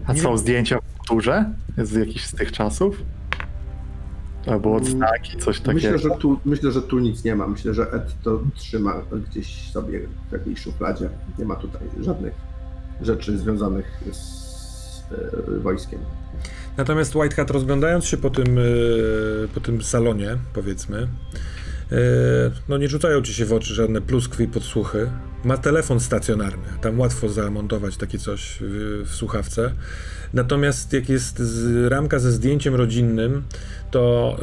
[0.05, 1.45] A są zdjęcia w kulturze?
[1.77, 3.01] Z jakichś z tych czasów?
[4.47, 5.73] Albo odznaki, coś takiego?
[5.73, 7.47] Myślę że, tu, myślę, że tu nic nie ma.
[7.47, 8.93] Myślę, że Ed to trzyma
[9.29, 11.09] gdzieś sobie w jakiejś szufladzie.
[11.39, 12.33] Nie ma tutaj żadnych
[13.01, 15.99] rzeczy związanych z e, wojskiem.
[16.77, 18.61] Natomiast White Hat rozglądając się po tym, e,
[19.53, 21.07] po tym salonie, powiedzmy,
[21.91, 21.97] e,
[22.69, 25.09] no nie rzucają ci się w oczy żadne pluskwy i podsłuchy.
[25.43, 29.71] Ma telefon stacjonarny, tam łatwo zamontować takie coś w, w słuchawce.
[30.33, 33.43] Natomiast jak jest z, ramka ze zdjęciem rodzinnym,
[33.91, 34.35] to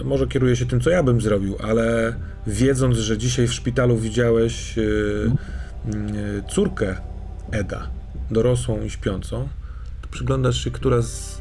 [0.00, 2.14] e, może kieruje się tym, co ja bym zrobił, ale
[2.46, 5.36] wiedząc, że dzisiaj w szpitalu widziałeś mm,
[6.38, 6.96] e, córkę
[7.50, 7.90] Eda,
[8.30, 9.48] dorosłą i śpiącą,
[10.02, 11.33] to przyglądasz się, która z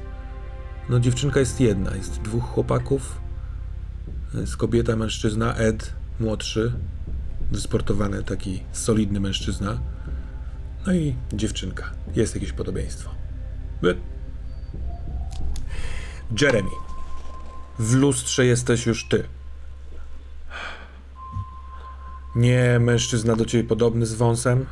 [0.90, 3.22] no dziewczynka jest jedna, jest dwóch chłopaków.
[4.34, 6.74] Jest kobieta, mężczyzna, Ed, młodszy,
[7.52, 9.80] wysportowany, taki solidny mężczyzna.
[10.88, 11.92] No i dziewczynka.
[12.16, 13.10] Jest jakieś podobieństwo.
[13.82, 13.98] By-
[16.42, 16.70] Jeremy.
[17.80, 19.24] W lustrze jesteś już ty.
[22.36, 24.66] Nie mężczyzna do ciebie podobny z wąsem,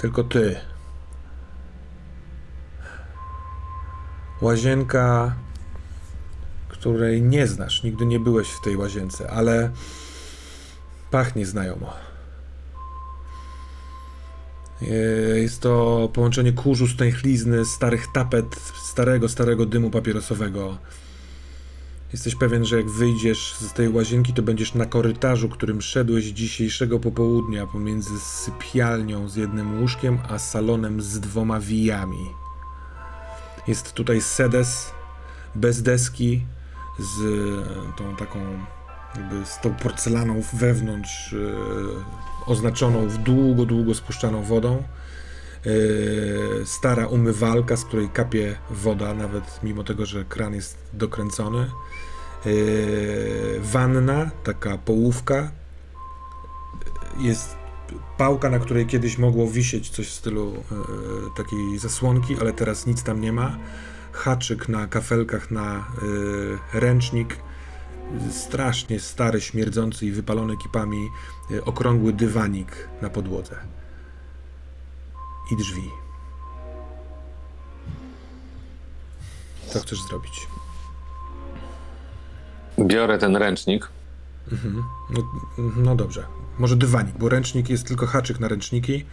[0.00, 0.60] tylko ty.
[4.42, 5.34] Łazienka,
[6.68, 9.70] której nie znasz, nigdy nie byłeś w tej łazience, ale
[11.10, 11.92] pachnie znajomo.
[14.82, 14.86] E,
[15.40, 18.46] Jest to połączenie kurzu, stęchlizny, starych tapet,
[18.82, 20.78] starego, starego dymu papierosowego.
[22.12, 26.98] Jesteś pewien, że jak wyjdziesz z tej łazienki, to będziesz na korytarzu, którym szedłeś dzisiejszego
[26.98, 32.41] popołudnia pomiędzy sypialnią z jednym łóżkiem, a salonem z dwoma wijami.
[33.66, 34.92] Jest tutaj sedes
[35.54, 36.46] bez deski,
[36.98, 38.38] z e, tą taką
[39.16, 41.36] jakby z tą porcelaną wewnątrz e,
[42.46, 44.82] oznaczoną w długo, długo spuszczaną wodą.
[45.66, 51.58] E, stara umywalka, z której kapie woda, nawet mimo tego, że kran jest dokręcony.
[51.58, 51.70] E,
[53.60, 55.52] wanna, taka połówka.
[57.18, 57.61] Jest
[58.16, 63.02] pałka, na której kiedyś mogło wisieć coś w stylu e, takiej zasłonki, ale teraz nic
[63.02, 63.56] tam nie ma.
[64.12, 67.36] Haczyk na kafelkach na e, ręcznik.
[68.30, 71.08] Strasznie stary, śmierdzący i wypalony kipami
[71.50, 73.56] e, okrągły dywanik na podłodze.
[75.52, 75.90] I drzwi.
[79.68, 80.48] Co chcesz zrobić?
[82.78, 83.88] Biorę ten ręcznik.
[85.10, 85.22] No,
[85.76, 86.26] no dobrze.
[86.58, 89.04] Może dywanik, bo ręcznik jest tylko haczyk na ręczniki.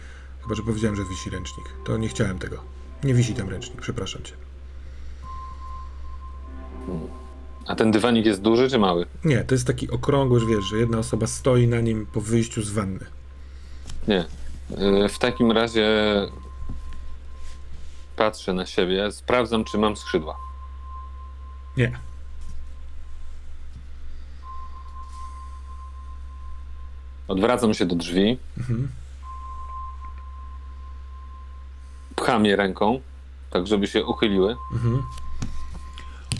[0.42, 1.66] Chyba, że powiedziałem, że wisi ręcznik.
[1.84, 2.56] To nie chciałem tego.
[3.04, 4.32] Nie wisi tam ręcznik, przepraszam cię.
[7.66, 9.06] A ten dywanik jest duży czy mały?
[9.24, 12.62] Nie, to jest taki okrągły, że wiesz, że jedna osoba stoi na nim po wyjściu
[12.62, 13.06] z wanny.
[14.08, 14.20] Nie.
[15.04, 15.88] Y, W takim razie
[18.16, 20.36] patrzę na siebie, sprawdzam, czy mam skrzydła.
[21.76, 21.98] Nie.
[27.30, 28.38] Odwracam się do drzwi.
[32.16, 33.00] Pcham je ręką,
[33.50, 34.56] tak żeby się uchyliły.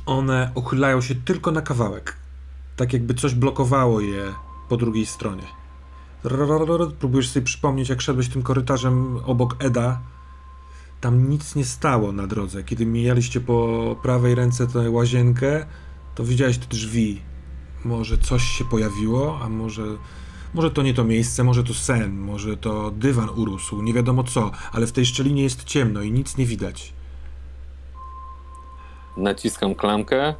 [0.07, 2.16] One uchylają się tylko na kawałek.
[2.76, 4.35] Tak jakby coś blokowało je
[4.68, 5.42] po drugiej stronie.
[6.98, 10.00] Próbujesz sobie przypomnieć, jak szedłeś tym korytarzem obok Eda.
[11.00, 12.64] Tam nic nie stało na drodze.
[12.64, 15.66] Kiedy mijaliście po prawej ręce tę łazienkę,
[16.14, 17.22] to widziałeś te drzwi.
[17.85, 19.83] Może coś się pojawiło, a może,
[20.54, 24.50] może to nie to miejsce, może to sen, może to dywan urósł, nie wiadomo co,
[24.72, 26.92] ale w tej szczelinie jest ciemno i nic nie widać.
[29.16, 30.34] Naciskam klamkę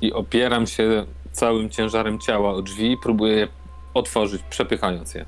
[0.00, 3.48] i opieram się całym ciężarem ciała o drzwi i próbuję je
[3.94, 5.26] otworzyć, przepychając je.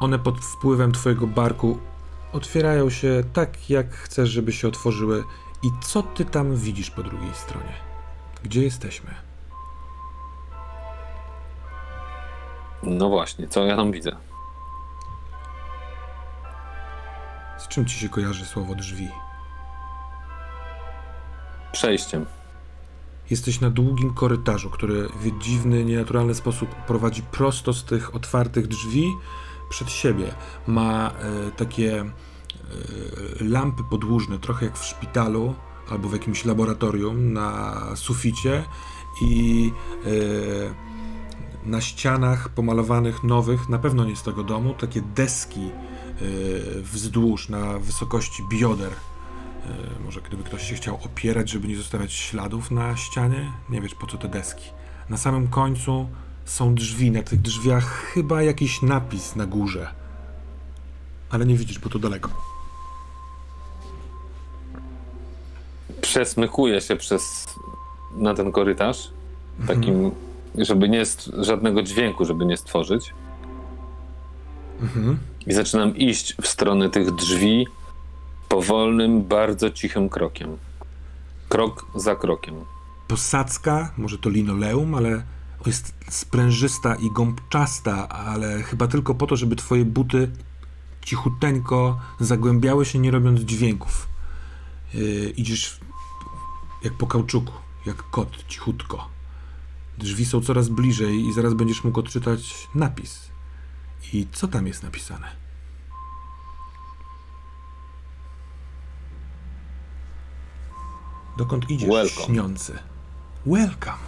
[0.00, 1.78] One pod wpływem twojego barku
[2.32, 5.24] otwierają się tak, jak chcesz, żeby się otworzyły.
[5.62, 7.72] I co ty tam widzisz po drugiej stronie?
[8.42, 9.25] Gdzie jesteśmy?
[12.86, 14.16] No właśnie, co ja tam widzę?
[17.58, 19.08] Z czym ci się kojarzy słowo drzwi?
[21.72, 22.26] Przejściem.
[23.30, 29.12] Jesteś na długim korytarzu, który w dziwny, nienaturalny sposób prowadzi prosto z tych otwartych drzwi
[29.70, 30.34] przed siebie.
[30.66, 32.10] Ma e, takie e,
[33.40, 35.54] lampy podłużne, trochę jak w szpitalu
[35.90, 38.64] albo w jakimś laboratorium na suficie
[39.22, 39.72] i
[40.06, 40.85] e,
[41.66, 45.70] na ścianach pomalowanych nowych, na pewno nie z tego domu, takie deski e,
[46.80, 48.92] wzdłuż na wysokości bioder.
[48.92, 53.52] E, Może gdyby ktoś się chciał opierać, żeby nie zostawiać śladów na ścianie?
[53.70, 54.70] Nie wiesz po co te deski.
[55.08, 56.08] Na samym końcu
[56.44, 59.88] są drzwi, na tych drzwiach chyba jakiś napis na górze.
[61.30, 62.30] Ale nie widzisz, bo to daleko.
[66.00, 67.46] Przesmykuję się przez
[68.16, 69.10] na ten korytarz,
[69.66, 70.10] takim,
[70.58, 71.04] żeby nie
[71.38, 73.14] żadnego dźwięku, żeby nie stworzyć.
[75.46, 77.66] I zaczynam iść w stronę tych drzwi
[78.48, 80.56] powolnym, bardzo cichym krokiem.
[81.48, 82.54] Krok za krokiem.
[83.08, 85.22] Posadzka, może to linoleum, ale
[85.66, 90.30] jest sprężysta i gąbczasta, ale chyba tylko po to, żeby twoje buty
[91.02, 94.08] cichuteńko zagłębiały się, nie robiąc dźwięków.
[94.94, 95.80] Yy, idziesz
[96.84, 97.52] jak po kauczuku,
[97.86, 99.15] jak kot, cichutko.
[99.98, 103.30] Drzwi są coraz bliżej i zaraz będziesz mógł odczytać napis.
[104.12, 105.26] I co tam jest napisane?
[111.36, 112.26] Dokąd idziesz, Welcome.
[112.26, 112.78] śniący?
[113.46, 114.06] Welcome.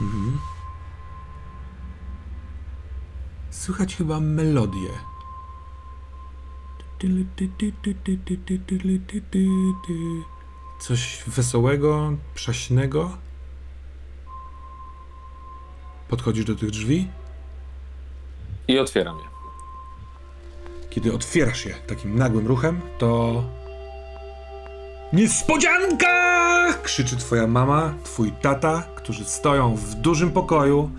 [0.00, 0.38] Mhm.
[3.50, 4.90] Słychać chyba melodię.
[10.80, 13.18] Coś wesołego, przaśnego.
[16.12, 17.08] Podchodzisz do tych drzwi.
[18.68, 19.24] I otwieram je.
[20.90, 23.44] Kiedy otwierasz je takim nagłym ruchem, to.
[25.12, 26.74] Niespodzianka!
[26.82, 30.90] krzyczy twoja mama, twój tata, którzy stoją w dużym pokoju,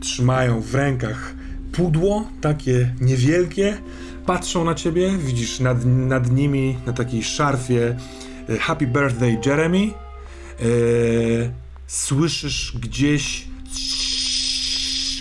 [0.00, 1.34] trzymają w rękach
[1.72, 3.78] pudło, takie niewielkie,
[4.26, 7.96] patrzą na ciebie, widzisz nad, nad nimi na takiej szarfie
[8.48, 9.78] e, Happy Birthday Jeremy.
[9.78, 9.92] E,
[11.86, 13.52] słyszysz gdzieś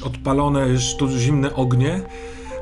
[0.04, 2.02] odpalone już tu zimne ognie.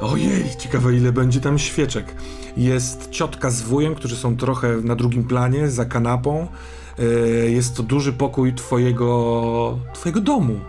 [0.02, 2.16] Ojej, ciekawe ile będzie tam świeczek.
[2.58, 6.48] Jest ciotka z wujem, którzy są trochę na drugim planie, za kanapą.
[7.00, 7.04] E,
[7.50, 10.60] Jest to duży pokój twojego, twojego domu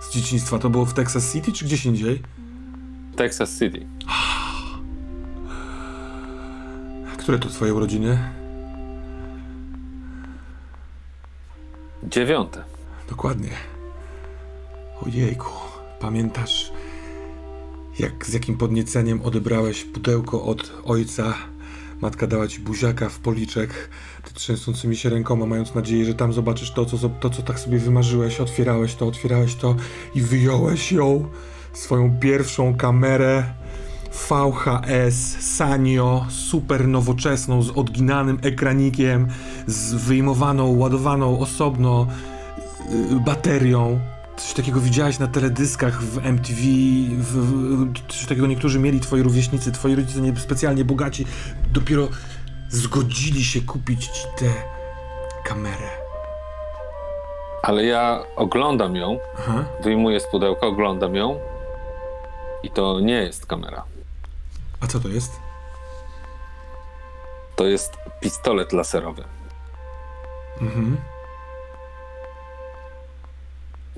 [0.00, 0.58] z dzieciństwa.
[0.58, 2.22] To było w Texas City czy gdzieś indziej?
[3.16, 3.86] Texas City.
[7.18, 8.18] Które to twoje urodziny?
[12.04, 12.64] Dziewiąte.
[13.08, 13.50] Dokładnie.
[15.06, 15.50] Ojejku,
[16.00, 16.72] pamiętasz,
[17.98, 21.34] jak z jakim podnieceniem odebrałeś pudełko od ojca?
[22.00, 23.90] Matka dała ci buziaka w policzek,
[24.24, 27.78] ty trzęsącymi się rękoma, mając nadzieję, że tam zobaczysz to, co, to, co tak sobie
[27.78, 28.40] wymarzyłeś.
[28.40, 29.76] Otwierałeś to, otwierałeś to
[30.14, 31.28] i wyjąłeś ją,
[31.72, 33.44] swoją pierwszą kamerę
[34.12, 39.28] VHS Sanyo, super nowoczesną, z odginanym ekranikiem,
[39.66, 42.06] z wyjmowaną, ładowaną osobno
[43.12, 44.00] y, baterią.
[44.42, 46.60] Coś takiego widziałeś na teledyskach w MTV,
[47.18, 51.26] w, w, coś takiego niektórzy mieli twoi rówieśnicy, twoi rodzice nie specjalnie bogaci,
[51.72, 52.08] dopiero
[52.68, 54.46] zgodzili się kupić ci tę
[55.44, 55.90] kamerę.
[57.62, 59.64] Ale ja oglądam ją, Aha.
[59.82, 61.40] wyjmuję z pudełka, oglądam ją
[62.62, 63.84] i to nie jest kamera.
[64.80, 65.32] A co to jest?
[67.56, 69.24] To jest pistolet laserowy.
[70.60, 70.96] Mhm.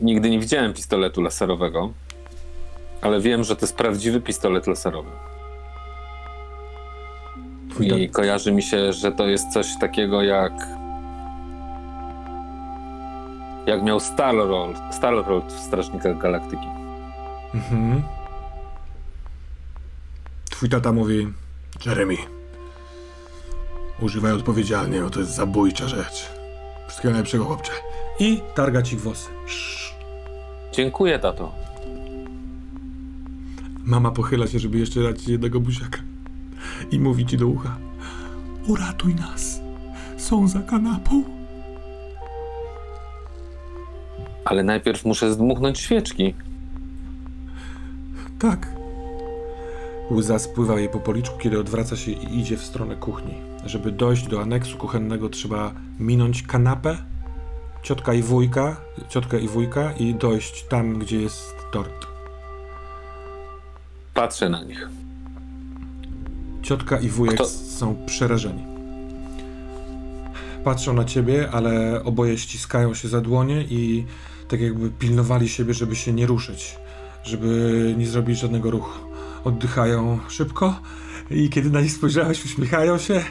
[0.02, 1.92] Nigdy nie widziałem pistoletu laserowego,
[3.02, 5.10] ale wiem, że to jest prawdziwy pistolet laserowy.
[7.80, 10.52] I kojarzy mi się, że to jest coś takiego jak.
[13.66, 16.66] Jak miał Star-Lord, Star-Lord w Strażnikach Galaktyki.
[17.54, 18.02] Mhm.
[20.50, 21.28] Twój tata mówi,
[21.86, 22.16] Jeremy,
[24.00, 26.30] używaj odpowiedzialnie, bo to jest zabójcza rzecz.
[26.86, 27.72] Wszystkiego najlepszego, chłopcze.
[28.18, 29.30] I targa ci włosy.
[30.72, 31.52] Dziękuję, tato.
[33.84, 35.98] Mama pochyla się, żeby jeszcze dać ci jednego buziaka.
[36.90, 37.76] I mówi ci do ucha,
[38.66, 39.60] uratuj nas.
[40.16, 41.24] Są za kanapą.
[44.44, 46.34] Ale najpierw muszę zdmuchnąć świeczki.
[48.38, 48.72] Tak.
[50.10, 53.34] Łza spływa jej po policzku, kiedy odwraca się i idzie w stronę kuchni.
[53.66, 56.98] Żeby dojść do aneksu kuchennego, trzeba minąć kanapę,
[57.82, 58.76] ciotka i wujka,
[59.08, 62.06] ciotkę i wujka i dojść tam, gdzie jest tort.
[64.14, 64.88] Patrzę na nich.
[66.62, 68.64] Ciotka i wujek Kto- są przerażeni.
[70.64, 74.04] Patrzą na ciebie, ale oboje ściskają się za dłonie i
[74.48, 76.76] tak jakby pilnowali siebie, żeby się nie ruszyć,
[77.24, 78.98] żeby nie zrobić żadnego ruchu.
[79.44, 80.80] Oddychają szybko
[81.30, 83.24] i kiedy na nich spojrzałeś, uśmiechają się,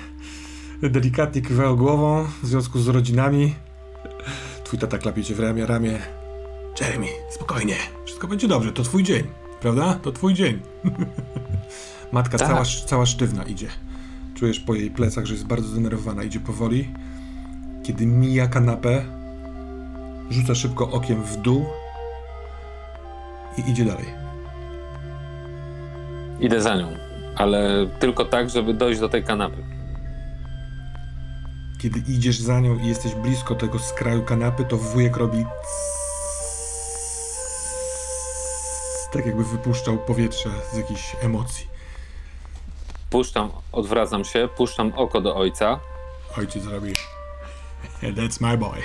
[0.82, 3.55] delikatnie kiwają głową w związku z rodzinami.
[4.72, 5.99] Twój tata klapie cię w ramię, ramię.
[6.82, 9.24] Jeremy, spokojnie, wszystko będzie dobrze, to twój dzień,
[9.61, 9.93] prawda?
[9.93, 10.59] To twój dzień.
[12.11, 12.47] Matka Tak.
[12.47, 13.67] cała, cała sztywna idzie.
[14.36, 16.24] Czujesz po jej plecach, że jest bardzo zdenerwowana.
[16.24, 16.89] Idzie powoli.
[17.84, 19.05] Kiedy mija kanapę,
[20.30, 21.65] rzuca szybko okiem w dół
[23.57, 24.05] i idzie dalej.
[26.39, 26.88] Idę za nią,
[27.36, 29.70] ale tylko tak, żeby dojść do tej kanapy.
[31.82, 35.45] Kiedy idziesz za nią i jesteś blisko tego skraju kanapy, to wujek robi
[39.11, 41.67] tak jakby wypuszczał powietrze z jakichś emocji.
[43.09, 45.79] Puszczam, odwracam się, puszczam oko do ojca.
[46.38, 46.93] Ojciec robi
[48.03, 48.77] That's my boy.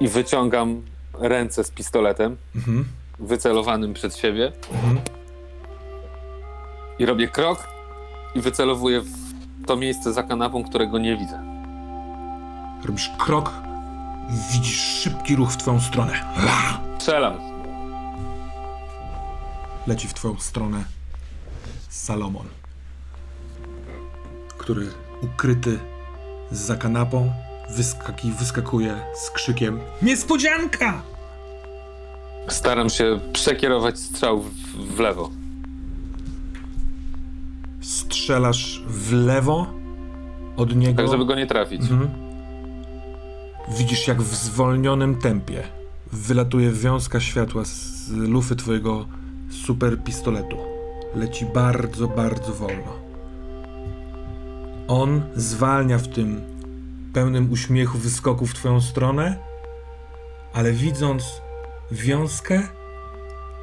[0.00, 0.82] i wyciągam
[1.14, 2.88] ręce z pistoletem Mhm.
[3.18, 5.00] wycelowanym przed siebie Mhm.
[6.98, 7.68] i robię krok
[8.34, 9.19] i wycelowuję w
[9.66, 11.42] to miejsce za kanapą, którego nie widzę.
[12.84, 13.52] Robisz krok,
[14.52, 16.12] widzisz szybki ruch w twoją stronę.
[16.98, 17.34] Strzelam.
[19.86, 20.84] leci w twoją stronę
[21.88, 22.46] Salomon,
[24.58, 24.86] który
[25.22, 25.78] ukryty
[26.50, 27.32] za kanapą
[27.70, 31.02] wyskaki, wyskakuje z krzykiem Niespodzianka!
[32.48, 34.52] Staram się przekierować strzał w,
[34.96, 35.30] w lewo.
[37.80, 39.66] Strzelasz w lewo
[40.56, 41.02] od niego.
[41.02, 41.80] Tak, żeby go nie trafić.
[41.80, 42.08] Mhm.
[43.78, 45.62] Widzisz, jak w zwolnionym tempie
[46.12, 49.06] wylatuje wiązka światła z lufy twojego
[49.50, 50.56] super pistoletu.
[51.14, 53.00] Leci bardzo, bardzo wolno.
[54.88, 56.40] On zwalnia w tym
[57.12, 59.36] pełnym uśmiechu wyskoku w twoją stronę,
[60.52, 61.40] ale widząc
[61.90, 62.62] wiązkę,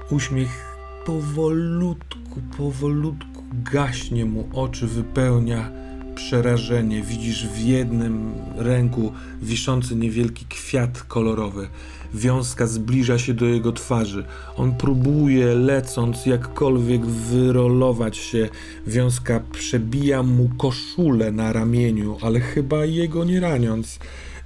[0.10, 5.72] uśmiech powolutku, powolutku gaśnie mu oczy, wypełnia
[6.16, 7.02] przerażenie.
[7.02, 11.68] Widzisz w jednym ręku wiszący niewielki kwiat kolorowy.
[12.14, 14.26] Wiązka zbliża się do jego twarzy.
[14.56, 18.50] On próbuje, lecąc, jakkolwiek wyrolować się.
[18.88, 24.00] Wiązka przebija mu koszulę na ramieniu, ale chyba jego nie raniąc.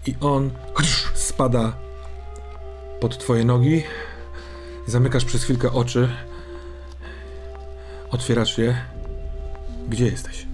[0.07, 0.49] I on
[1.13, 1.73] spada
[2.99, 3.83] pod twoje nogi.
[4.87, 6.09] Zamykasz przez chwilkę oczy.
[8.11, 8.75] Otwierasz je.
[9.89, 10.45] Gdzie jesteś?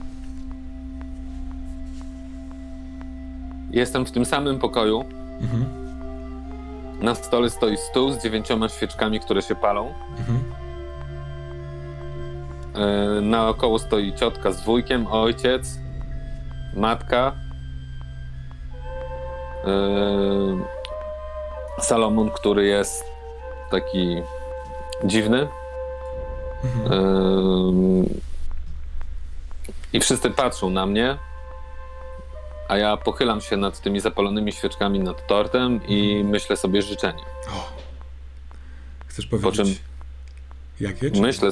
[3.71, 5.05] Jestem w tym samym pokoju.
[5.41, 5.65] Mhm.
[7.01, 9.93] Na stole stoi stół z dziewięcioma świeczkami, które się palą.
[10.17, 10.43] Mhm.
[12.75, 15.79] E, Naokoło stoi ciotka z wujkiem, ojciec,
[16.75, 17.33] matka.
[19.65, 19.71] E,
[21.81, 23.03] Salomon, który jest
[23.71, 24.21] taki
[25.03, 25.47] dziwny.
[26.63, 28.19] Mhm.
[29.93, 31.17] I wszyscy patrzą na mnie,
[32.67, 37.23] a ja pochylam się nad tymi zapalonymi świeczkami nad tortem i myślę sobie życzenie.
[37.49, 37.69] O.
[39.07, 39.75] Chcesz Po powiedzieć, czym
[40.79, 41.11] jakie?
[41.11, 41.21] Czy...
[41.21, 41.49] myślę,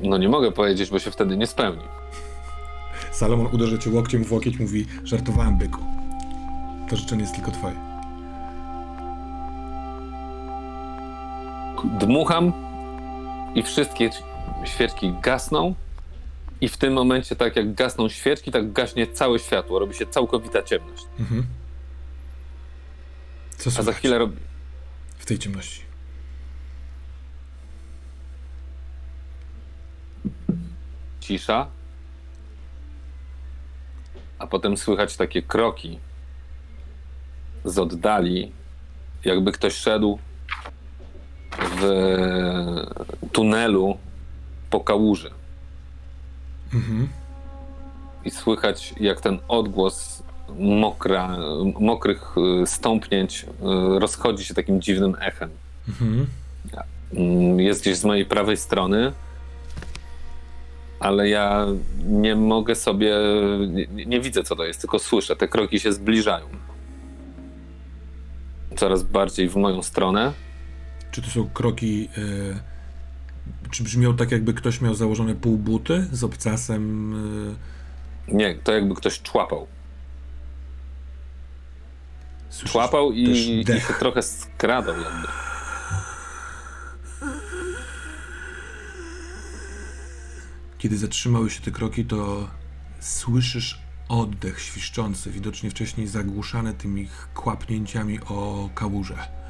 [0.00, 1.84] no nie mogę powiedzieć, bo się wtedy nie spełni.
[3.12, 5.80] Salomon uderza cię łokciem w łokieć, mówi, żartowałem, byku.
[6.90, 7.94] To życzenie jest tylko twoje.
[11.84, 12.52] dmucham
[13.54, 14.10] i wszystkie
[14.64, 15.74] świeczki gasną
[16.60, 20.62] i w tym momencie tak jak gasną świeczki, tak gaśnie całe światło, robi się całkowita
[20.62, 21.04] ciemność.
[21.20, 21.46] Mhm.
[23.56, 24.36] Co A za chwilę robi...
[25.18, 25.84] w tej ciemności?
[31.20, 31.66] cisza,
[34.38, 35.98] a potem słychać takie kroki
[37.64, 38.52] z oddali,
[39.24, 40.18] jakby ktoś szedł
[41.58, 41.84] w
[43.32, 43.98] tunelu
[44.70, 45.30] po kałuży.
[46.74, 47.08] Mhm.
[48.24, 50.22] I słychać, jak ten odgłos
[50.58, 51.36] mokra,
[51.80, 53.46] mokrych y, stąpnięć y,
[53.98, 55.50] rozchodzi się takim dziwnym echem.
[55.88, 56.26] Mhm.
[57.14, 59.12] Mm, Jest gdzieś z mojej prawej strony,
[61.00, 61.66] ale ja
[62.06, 63.14] nie mogę sobie,
[63.68, 65.36] nie, nie widzę co to jest, tylko słyszę.
[65.36, 66.46] Te kroki się zbliżają.
[68.76, 70.32] Coraz bardziej w moją stronę.
[71.10, 72.08] Czy to są kroki...
[72.18, 72.73] E...
[73.74, 77.14] Czy brzmią tak, jakby ktoś miał założone półbuty z obcasem?
[78.28, 78.34] E...
[78.34, 79.66] Nie, to jakby ktoś człapał.
[82.50, 85.28] Słyszysz Człapał i, i się trochę skradał jakby.
[90.78, 92.48] Kiedy zatrzymały się te kroki, to
[93.00, 99.43] słyszysz oddech świszczący, widocznie wcześniej zagłuszany tymi kłapnięciami o kałuże.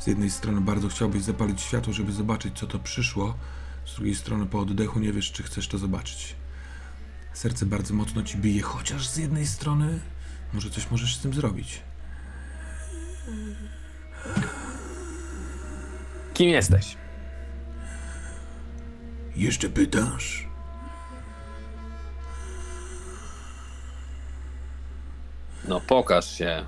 [0.00, 3.34] Z jednej strony bardzo chciałbyś zapalić światło, żeby zobaczyć, co to przyszło,
[3.86, 6.36] z drugiej strony po oddechu nie wiesz, czy chcesz to zobaczyć.
[7.32, 10.00] Serce bardzo mocno ci bije, chociaż z jednej strony
[10.52, 11.80] może coś możesz z tym zrobić.
[16.34, 16.96] Kim jesteś?
[19.36, 20.48] Jeszcze pytasz?
[25.68, 26.66] No pokaż się.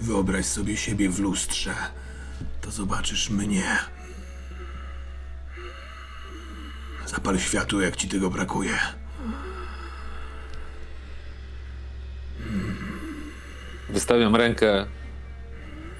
[0.00, 1.74] Wyobraź sobie siebie w lustrze,
[2.60, 3.78] to zobaczysz mnie.
[7.06, 8.78] Zapal światło, jak ci tego brakuje.
[13.88, 14.86] Wystawiam rękę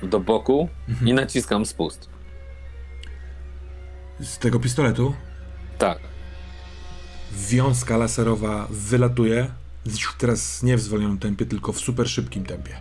[0.03, 0.68] do boku
[1.05, 2.09] i naciskam spust.
[4.20, 5.14] Z tego pistoletu
[5.78, 5.99] Tak.
[7.32, 9.51] wiązka laserowa wylatuje.
[10.18, 12.80] Teraz nie w zwolnionym tempie, tylko w super szybkim tempie.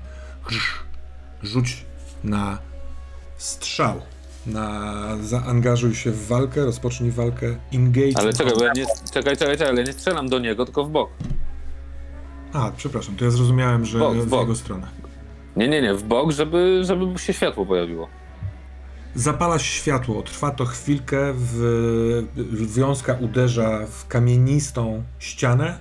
[1.43, 1.85] Rzuć
[2.23, 2.57] na
[3.37, 4.01] strzał.
[4.45, 7.55] Na zaangażuj się w walkę, rozpocznij walkę.
[7.73, 8.11] Engage.
[8.15, 10.89] Ale czekaj, bo ja nie, czekaj, czekaj, czekaj, ale nie strzelam do niego, tylko w
[10.89, 11.09] bok.
[12.53, 14.39] A, przepraszam, to ja zrozumiałem, że Bok, w bok.
[14.41, 14.87] jego stronę.
[15.55, 18.07] Nie, nie, nie, w bok, żeby, żeby się światło pojawiło.
[19.15, 22.23] Zapalasz światło, trwa to chwilkę, w,
[22.75, 25.77] wiązka uderza w kamienistą ścianę,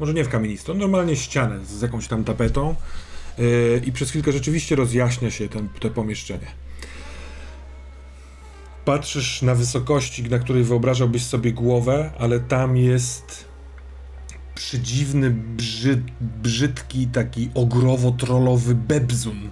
[0.00, 2.74] Może nie w kamienistą, normalnie ścianę z jakąś tam tapetą.
[3.38, 6.46] Yy, I przez chwilkę rzeczywiście rozjaśnia się ten, to pomieszczenie.
[8.84, 13.44] Patrzysz na wysokości, na której wyobrażałbyś sobie głowę, ale tam jest
[14.54, 19.50] przedziwny, brzyd, brzydki, taki ogrowo-trollowy bebzun.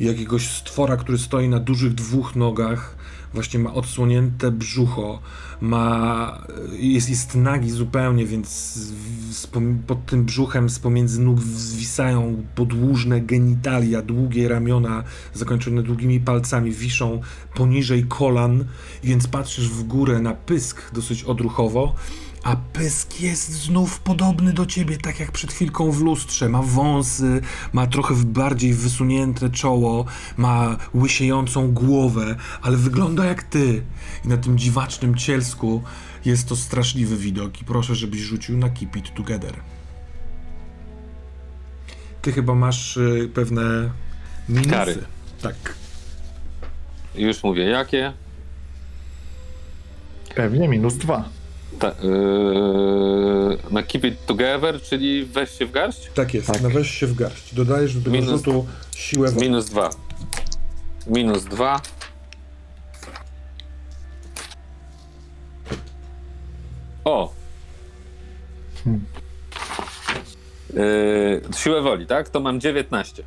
[0.00, 2.96] Jakiegoś stwora, który stoi na dużych dwóch nogach,
[3.34, 5.20] właśnie ma odsłonięte brzucho,
[5.60, 8.78] ma, jest, jest nagi zupełnie, więc
[9.86, 15.04] pod tym brzuchem z pomiędzy nóg zwisają podłużne genitalia, długie ramiona
[15.34, 17.20] zakończone długimi palcami wiszą
[17.54, 18.64] poniżej kolan,
[19.04, 21.94] więc patrzysz w górę na pysk dosyć odruchowo,
[22.42, 26.48] a pysk jest znów podobny do ciebie, tak jak przed chwilką w lustrze.
[26.48, 27.40] Ma wąsy,
[27.72, 30.04] ma trochę bardziej wysunięte czoło,
[30.36, 33.82] ma łysiejącą głowę, ale wygląda jak ty.
[34.24, 35.82] I na tym dziwacznym cielsku
[36.24, 39.54] jest to straszliwy widok i proszę, żebyś rzucił na Keep It Together.
[42.22, 43.90] Ty chyba masz y, pewne
[44.48, 44.70] minusy.
[44.70, 44.98] Kary.
[45.42, 45.74] Tak.
[47.14, 48.12] Już mówię, jakie?
[50.34, 51.37] Pewnie minus dwa.
[51.78, 56.10] Ta, yy, na Keep It Together, czyli weź się w garść?
[56.14, 56.60] Tak jest, Tak.
[56.62, 57.54] no weź się w garść.
[57.54, 58.66] Dodajesz do tego Minus- rzutu
[58.96, 59.32] siłę.
[59.40, 59.90] Minus dwa.
[61.06, 61.80] Minus dwa.
[67.04, 67.32] O!
[68.84, 69.04] Hmm.
[70.74, 72.28] Yy, siłę woli, tak?
[72.28, 73.22] To mam 19.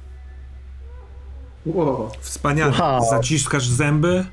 [1.65, 2.11] Wow.
[2.19, 2.73] Wspaniale.
[2.79, 3.09] Wow.
[3.09, 4.25] Zaciskasz zęby?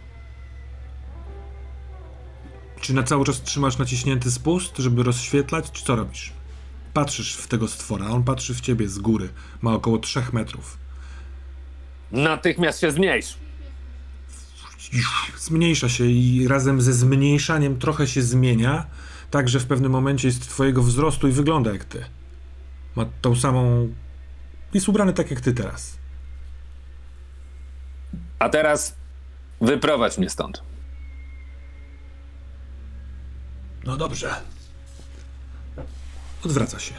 [2.81, 6.33] Czy na cały czas trzymasz naciśnięty spust, żeby rozświetlać, czy co robisz?
[6.95, 9.29] Patrzysz w tego stwora, on patrzy w ciebie z góry.
[9.62, 10.79] Ma około 3 metrów.
[12.12, 13.35] Natychmiast się zmniejsz!
[15.39, 18.87] Zmniejsza się i razem ze zmniejszaniem trochę się zmienia,
[19.31, 22.05] tak że w pewnym momencie jest twojego wzrostu i wygląda jak ty.
[22.97, 23.89] Ma tą samą...
[24.74, 25.99] Jest ubrany tak jak ty teraz.
[28.39, 28.95] A teraz
[29.61, 30.62] wyprowadź mnie stąd.
[33.85, 34.35] No dobrze.
[36.45, 36.95] Odwraca się.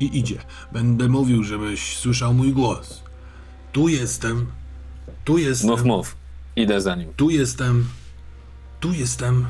[0.00, 0.38] I idzie.
[0.72, 3.02] Będę mówił, żebyś słyszał mój głos.
[3.72, 4.46] Tu jestem.
[5.24, 5.70] Tu jestem.
[5.70, 6.16] Mów, mów.
[6.56, 7.12] Idę za nim.
[7.16, 7.86] Tu jestem.
[8.80, 9.46] Tu jestem.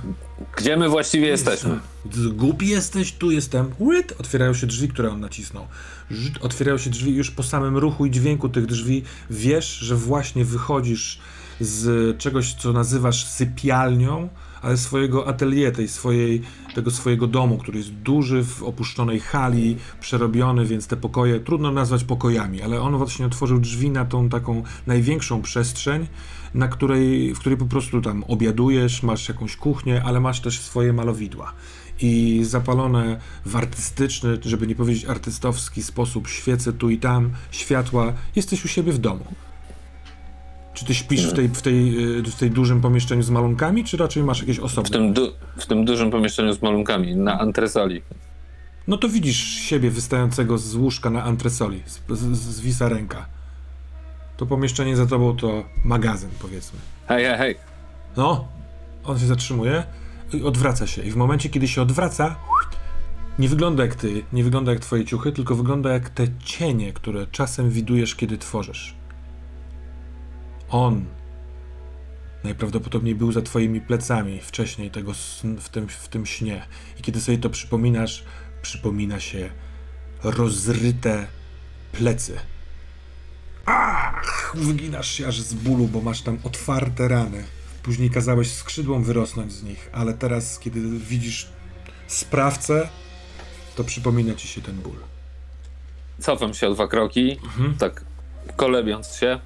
[0.57, 1.81] Gdzie my właściwie jesteśmy?
[2.05, 2.37] Jestem.
[2.37, 3.75] Głupi jesteś, tu jestem.
[3.81, 4.15] Łyt!
[4.19, 5.67] Otwierają się drzwi, które on nacisnął.
[6.41, 9.03] Otwierają się drzwi już po samym ruchu i dźwięku tych drzwi.
[9.31, 11.19] Wiesz, że właśnie wychodzisz
[11.61, 14.29] z czegoś, co nazywasz sypialnią,
[14.67, 16.43] ale swojego atelier, tej swojej,
[16.75, 22.05] tego swojego domu, który jest duży, w opuszczonej hali, przerobiony, więc te pokoje trudno nazwać
[22.05, 26.07] pokojami, ale on właśnie otworzył drzwi na tą taką największą przestrzeń,
[26.55, 30.93] na której, w której po prostu tam obiadujesz, masz jakąś kuchnię, ale masz też swoje
[30.93, 31.53] malowidła.
[32.01, 38.64] I zapalone w artystyczny, żeby nie powiedzieć artystowski sposób, świece tu i tam, światła, jesteś
[38.64, 39.46] u siebie w domu.
[40.77, 43.97] Czy ty śpisz w tej, w tej, y, w tej dużym pomieszczeniu z malunkami, czy
[43.97, 44.91] raczej masz jakieś W osobne?
[44.91, 48.03] tym, du- w tym dużym pomieszczeniu z malunkami, na antresoli.
[48.89, 53.27] No to widzisz siebie wystającego z łóżka na antresoli, z, z, zwisa ręka.
[54.37, 56.79] To pomieszczenie za tobą to magazyn, powiedzmy.
[57.09, 57.55] Hej, hej, hej.
[58.16, 58.49] No,
[59.05, 59.85] on się zatrzymuje
[60.33, 61.03] i odwraca się.
[61.03, 62.37] I w momencie, kiedy się odwraca,
[63.39, 67.27] nie wygląda jak ty, nie wygląda jak twoje ciuchy, tylko wygląda jak te cienie, które
[67.27, 68.96] czasem widujesz, kiedy tworzysz.
[70.77, 71.05] On
[72.45, 75.12] najprawdopodobniej był za twoimi plecami wcześniej tego
[75.59, 76.66] w, tym, w tym śnie.
[76.99, 78.24] I kiedy sobie to przypominasz,
[78.62, 79.51] przypomina się
[80.22, 81.27] rozryte
[81.93, 82.39] plecy.
[83.66, 87.45] Ach, wyginasz się aż z bólu, bo masz tam otwarte rany.
[87.83, 91.49] Później kazałeś skrzydłom wyrosnąć z nich, ale teraz, kiedy widzisz
[92.07, 92.89] sprawcę,
[93.77, 94.97] to przypomina ci się ten ból.
[96.20, 97.37] Cofam się o dwa kroki,
[97.79, 98.05] tak
[98.57, 99.41] kolebiąc się,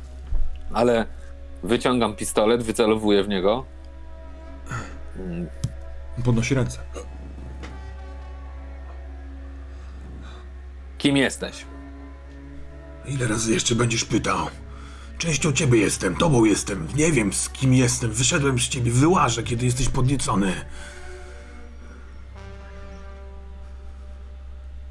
[0.72, 1.19] ale
[1.62, 3.64] wyciągam pistolet, wycelowuję w niego.
[6.24, 6.78] Podnosi ręce.
[10.98, 11.64] Kim jesteś?
[13.06, 14.46] Ile razy jeszcze będziesz pytał?
[15.18, 19.64] Częścią ciebie jestem, tobą jestem, nie wiem z kim jestem, wyszedłem z ciebie, wyłażę, kiedy
[19.64, 20.54] jesteś podniecony.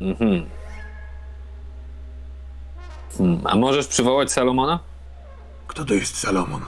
[0.02, 0.50] Mhm.
[3.18, 4.89] Hmm, a możesz przywołać Salomona?
[5.70, 6.66] Kto to jest Salomon?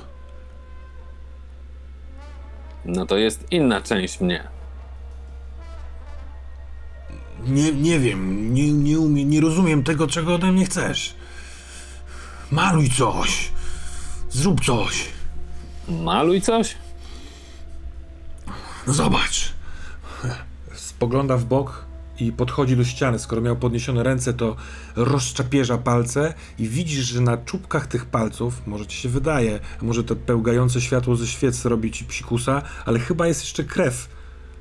[2.86, 4.48] No to jest inna część mnie.
[7.46, 11.16] Nie, nie wiem, nie, nie, umie, nie rozumiem tego, czego ode mnie chcesz.
[12.52, 13.52] Maluj coś.
[14.30, 15.10] Zrób coś.
[15.90, 16.76] Maluj coś?
[18.88, 19.54] No zobacz.
[20.74, 21.86] Spogląda w bok
[22.20, 23.20] i podchodzi do ściany.
[23.20, 24.56] Skoro miał podniesione ręce, to
[24.96, 30.16] rozczapierza palce i widzisz, że na czubkach tych palców, może ci się wydaje, może to
[30.16, 34.10] pełgające światło ze świec robi ci psikusa, ale chyba jest jeszcze krew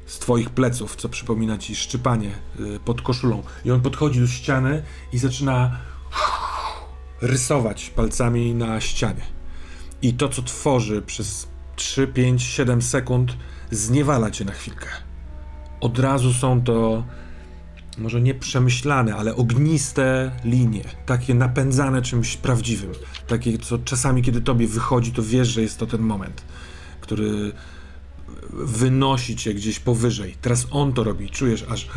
[0.06, 2.30] z twoich pleców, co przypomina ci szczypanie
[2.60, 3.42] y, pod koszulą.
[3.64, 4.82] I on podchodzi do ściany
[5.12, 5.78] i zaczyna
[7.20, 9.22] rysować palcami na ścianie.
[10.02, 13.36] I to, co tworzy przez 3, 5, 7 sekund,
[13.70, 14.88] zniewala cię na chwilkę.
[15.80, 17.04] Od razu są to
[17.98, 22.92] może nie przemyślane, ale ogniste linie, takie napędzane czymś prawdziwym.
[23.26, 26.42] Takie, co czasami, kiedy tobie wychodzi, to wiesz, że jest to ten moment,
[27.00, 27.52] który
[28.52, 30.36] wynosi cię gdzieś powyżej.
[30.42, 31.88] Teraz on to robi, czujesz, aż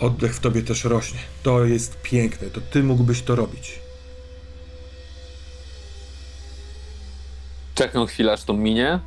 [0.00, 1.20] oddech w tobie też rośnie.
[1.42, 3.80] To jest piękne, to ty mógłbyś to robić.
[7.74, 9.00] Czekam chwilę, aż to minie,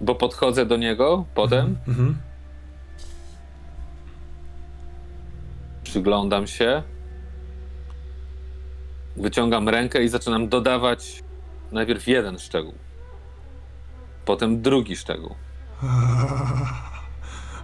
[0.00, 2.16] bo podchodzę do niego potem, Mhm.
[5.88, 6.82] Przyglądam się,
[9.16, 11.22] wyciągam rękę i zaczynam dodawać
[11.72, 12.74] najpierw jeden szczegół,
[14.24, 15.34] potem drugi szczegół.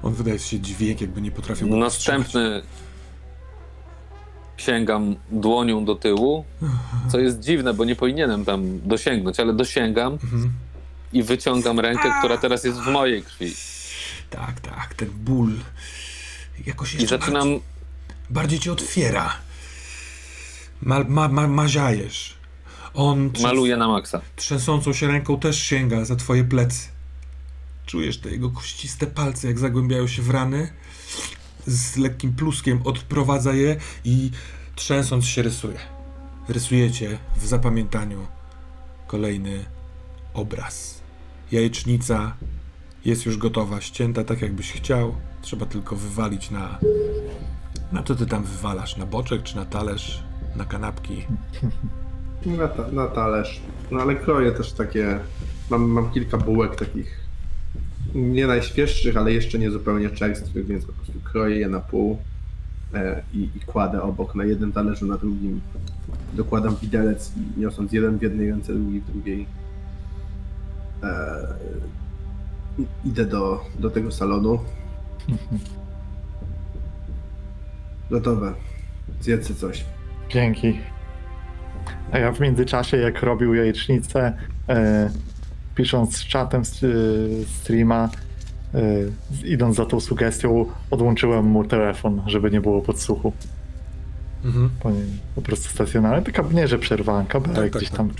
[0.03, 1.77] On wydaje się dźwięk, jakby nie potrafił go.
[1.77, 2.62] Następny
[4.57, 6.45] sięgam dłonią do tyłu,
[7.09, 10.53] co jest dziwne, bo nie powinienem tam dosięgnąć, ale dosięgam Mhm.
[11.12, 13.55] i wyciągam rękę, która teraz jest w mojej krwi.
[14.31, 15.53] Tak, tak, ten ból
[16.66, 17.74] jakoś I zaczynam bardziej,
[18.31, 19.35] bardziej cię otwiera.
[20.83, 22.35] Ma, ma, ma, maziajesz.
[22.95, 24.20] On trzęs- maluję na maksa.
[24.37, 26.89] trzęsącą się ręką też sięga za twoje plecy.
[27.87, 30.72] Czujesz te jego kościste palce, jak zagłębiają się w rany.
[31.66, 34.31] Z lekkim pluskiem odprowadza je i
[34.75, 35.79] trzęsąc się rysuje.
[36.49, 38.27] Rysujecie w zapamiętaniu
[39.07, 39.64] kolejny
[40.35, 41.01] obraz.
[41.53, 42.37] Jajecznica
[43.05, 45.14] jest już gotowa, ścięta tak jakbyś chciał.
[45.43, 46.79] Trzeba tylko wywalić na.
[47.95, 48.97] Na co ty tam wywalasz?
[48.97, 50.22] Na boczek czy na talerz?
[50.57, 51.26] Na kanapki?
[52.59, 53.61] Na, ta, na talerz.
[53.90, 55.20] No ale kroję też takie.
[55.70, 57.24] Mam, mam kilka bułek takich
[58.14, 62.18] nie najświeższych, ale jeszcze nie zupełnie czerstwych, więc po prostu kroję je na pół
[62.95, 65.61] e, i, i kładę obok na jednym talerzu, na drugim.
[66.34, 69.47] Dokładam widelec, i niosąc jeden w jednej ręce, drugi w drugiej.
[71.03, 71.47] E,
[73.05, 74.59] idę do, do tego salonu.
[78.11, 78.55] Gotowe.
[79.20, 79.84] Zjedzcie coś.
[80.28, 80.78] Dzięki.
[82.12, 84.32] A ja w międzyczasie, jak robił jajecznicę,
[84.68, 85.11] e,
[85.74, 86.86] pisząc z czatem z, e,
[87.46, 88.09] streama,
[88.74, 88.80] e,
[89.44, 93.32] idąc za tą sugestią, odłączyłem mu telefon, żeby nie było podsłuchu.
[94.44, 94.70] Mhm.
[94.80, 94.90] Po,
[95.34, 96.22] po prostu stacjonarny.
[96.32, 97.98] Taka nie, że przerwałem kabelek Tak, tak, gdzieś tak.
[97.98, 98.11] tam.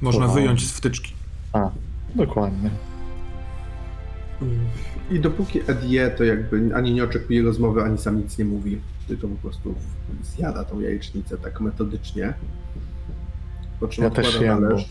[0.00, 0.42] Można pływałem.
[0.42, 1.12] wyjąć z wtyczki.
[1.52, 1.70] A,
[2.14, 2.70] dokładnie.
[5.10, 8.78] I dopóki Ed je, to jakby ani nie oczekuje rozmowy, ani sam nic nie mówi,
[9.08, 9.74] tylko po prostu
[10.22, 12.34] zjada tą jajecznicę tak metodycznie.
[13.80, 14.88] Po czym Ja też jem, talerz.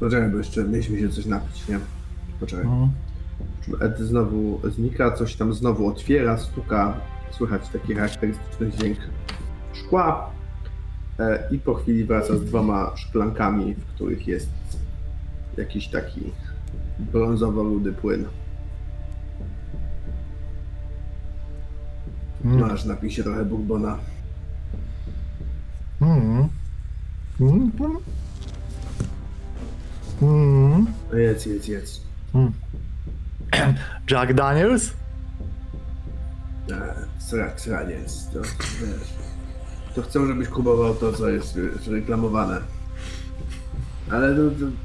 [0.00, 1.78] Poczekaj, bo jeszcze mieliśmy się coś napić, nie?
[2.40, 2.64] Poczekaj.
[2.64, 2.90] Mhm.
[3.80, 6.94] Ed znowu znika, coś tam znowu otwiera, stuka,
[7.30, 8.98] słychać taki charakterystyczny dźwięk
[9.72, 10.30] szkła.
[11.18, 14.50] E, I po chwili wraca z dwoma szklankami, w których jest
[15.56, 16.20] jakiś taki
[16.98, 18.24] brązowo-rudy płyn.
[22.46, 22.60] Mm.
[22.60, 23.98] Masz, napij się trochę bourbona.
[26.00, 26.48] Mm.
[27.40, 27.70] Mm.
[30.22, 30.86] Mm.
[31.12, 32.00] No Jedz, jedz, jedz.
[34.10, 34.92] Jack Daniels?
[36.70, 38.26] E, Srak, sraniec.
[38.32, 39.08] To, wiesz,
[39.94, 42.60] to chcę, żebyś kupował to, co jest wiesz, reklamowane.
[44.10, 44.36] Ale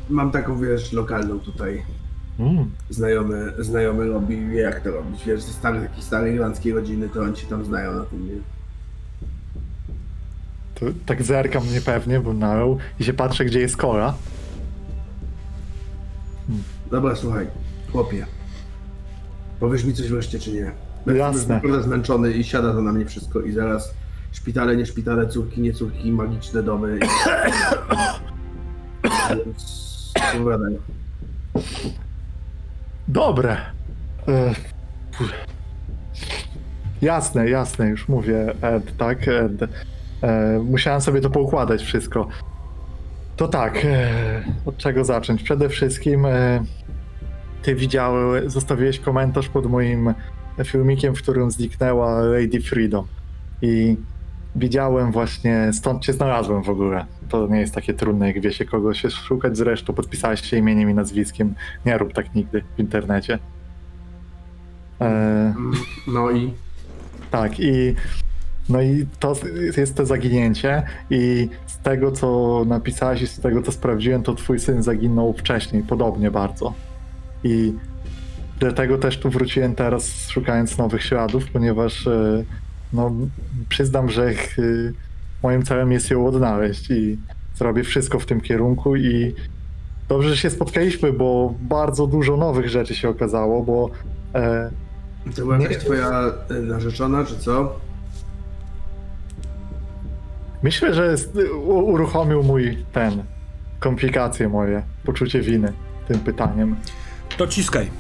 [0.10, 1.84] mam taką, wiesz, lokalną tutaj.
[2.42, 2.72] Mm.
[2.90, 5.26] Znajomy, znajomy robi, wie jak to robić.
[5.26, 8.42] Wiesz, ze starej, takiej starej irlandzkiej rodziny, to oni się tam znają na tym, nie?
[10.76, 14.14] To, tak zerkam niepewnie, bo nalał i się patrzę, gdzie jest kola.
[16.92, 17.48] Dobra, słuchaj,
[17.92, 18.26] chłopie.
[19.60, 20.72] Powiesz mi coś wreszcie, czy nie?
[21.16, 21.62] Jasne.
[21.64, 23.94] Jestem zmęczony i siada to na mnie wszystko i zaraz
[24.32, 27.00] szpitale, nie szpitale, córki, nie córki, magiczne domy.
[27.00, 27.02] I...
[30.36, 30.78] Opowiadaj.
[33.12, 33.58] Dobre.
[34.28, 34.56] E,
[37.02, 39.28] jasne, jasne, już mówię, Ed, tak?
[39.28, 39.52] Ed.
[40.24, 42.28] E, musiałem sobie to poukładać wszystko.
[43.36, 44.10] To tak, e,
[44.66, 45.44] od czego zacząć?
[45.44, 46.64] Przede wszystkim e,
[47.62, 50.14] ty widziałeś, zostawiłeś komentarz pod moim
[50.64, 53.06] filmikiem, w którym zniknęła Lady Freedom.
[53.62, 53.98] I
[54.56, 57.06] widziałem właśnie, stąd cię znalazłem w ogóle.
[57.30, 59.58] To nie jest takie trudne, jak wie się kogo się szukać.
[59.58, 61.56] Zresztą podpisałeś się imieniem i nazwiskiem.
[61.86, 63.40] Nie rób tak nigdy w internecie.
[65.02, 65.54] E,
[66.08, 66.54] No i
[67.32, 67.96] Tak, i
[68.70, 69.36] no i to
[69.78, 74.60] jest to zaginięcie i z tego, co napisałeś i z tego, co sprawdziłem, to twój
[74.60, 76.74] syn zaginął wcześniej, podobnie bardzo.
[77.44, 77.74] I
[78.60, 82.44] dlatego też tu wróciłem teraz, szukając nowych śladów, ponieważ e,
[82.94, 83.12] no,
[83.70, 84.34] przyznam, że e,
[85.44, 87.18] moim celem jest ją odnaleźć i
[87.56, 89.36] zrobię wszystko w tym kierunku i
[90.10, 93.90] dobrze, że się spotkaliśmy, bo bardzo dużo nowych rzeczy się okazało, bo
[94.36, 94.72] e,
[95.36, 95.64] To była Nie.
[95.64, 97.80] jakaś twoja e, narzeczona, czy co?
[100.64, 101.16] Myślę, że
[101.66, 103.24] uruchomił mój ten
[103.80, 105.74] komplikacje moje, poczucie winy
[106.08, 106.76] tym pytaniem.
[107.38, 107.92] To ciskaj.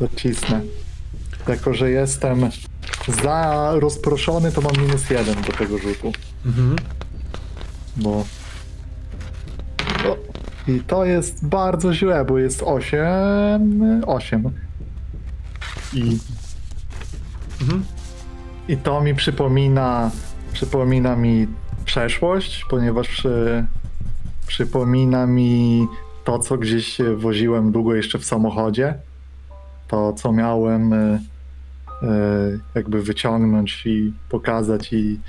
[0.00, 0.60] Docisnę.
[1.48, 2.40] Jako, że jestem
[3.22, 6.12] za rozproszony, to mam minus jeden do tego rzutu.
[6.46, 6.76] Mhm.
[7.96, 8.24] Bo.
[10.08, 10.16] O,
[10.68, 14.02] I to jest bardzo źle, bo jest 8.
[14.06, 14.50] 8.
[15.94, 16.18] I.
[17.60, 17.84] Mhm.
[18.68, 20.10] I to mi przypomina.
[20.52, 21.46] Przypomina mi
[21.84, 23.26] przeszłość, ponieważ
[24.46, 25.86] przypomina mi
[26.24, 28.94] to, co gdzieś woziłem długo jeszcze w samochodzie.
[29.88, 31.20] To, co miałem e,
[32.74, 35.20] jakby wyciągnąć i pokazać i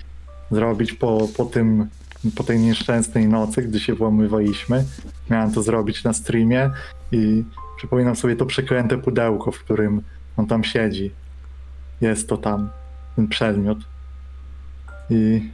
[0.52, 1.88] zrobić po, po tym,
[2.36, 4.86] po tej nieszczęsnej nocy, gdy się włamywaliśmy.
[5.30, 6.72] Miałem to zrobić na streamie
[7.12, 7.44] i
[7.78, 10.02] przypominam sobie to przeklęte pudełko, w którym
[10.38, 11.12] on tam siedzi.
[12.02, 12.70] Jest to tam,
[13.16, 13.78] ten przedmiot.
[15.10, 15.50] I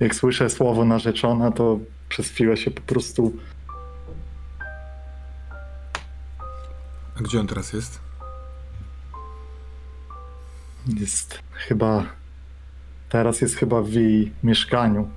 [0.00, 1.78] jak słyszę słowo narzeczona, to
[2.08, 3.32] przez chwilę się po prostu
[7.18, 8.05] A gdzie on teraz jest?
[11.00, 12.04] Jest chyba.
[13.08, 15.08] Teraz jest chyba w jej mieszkaniu.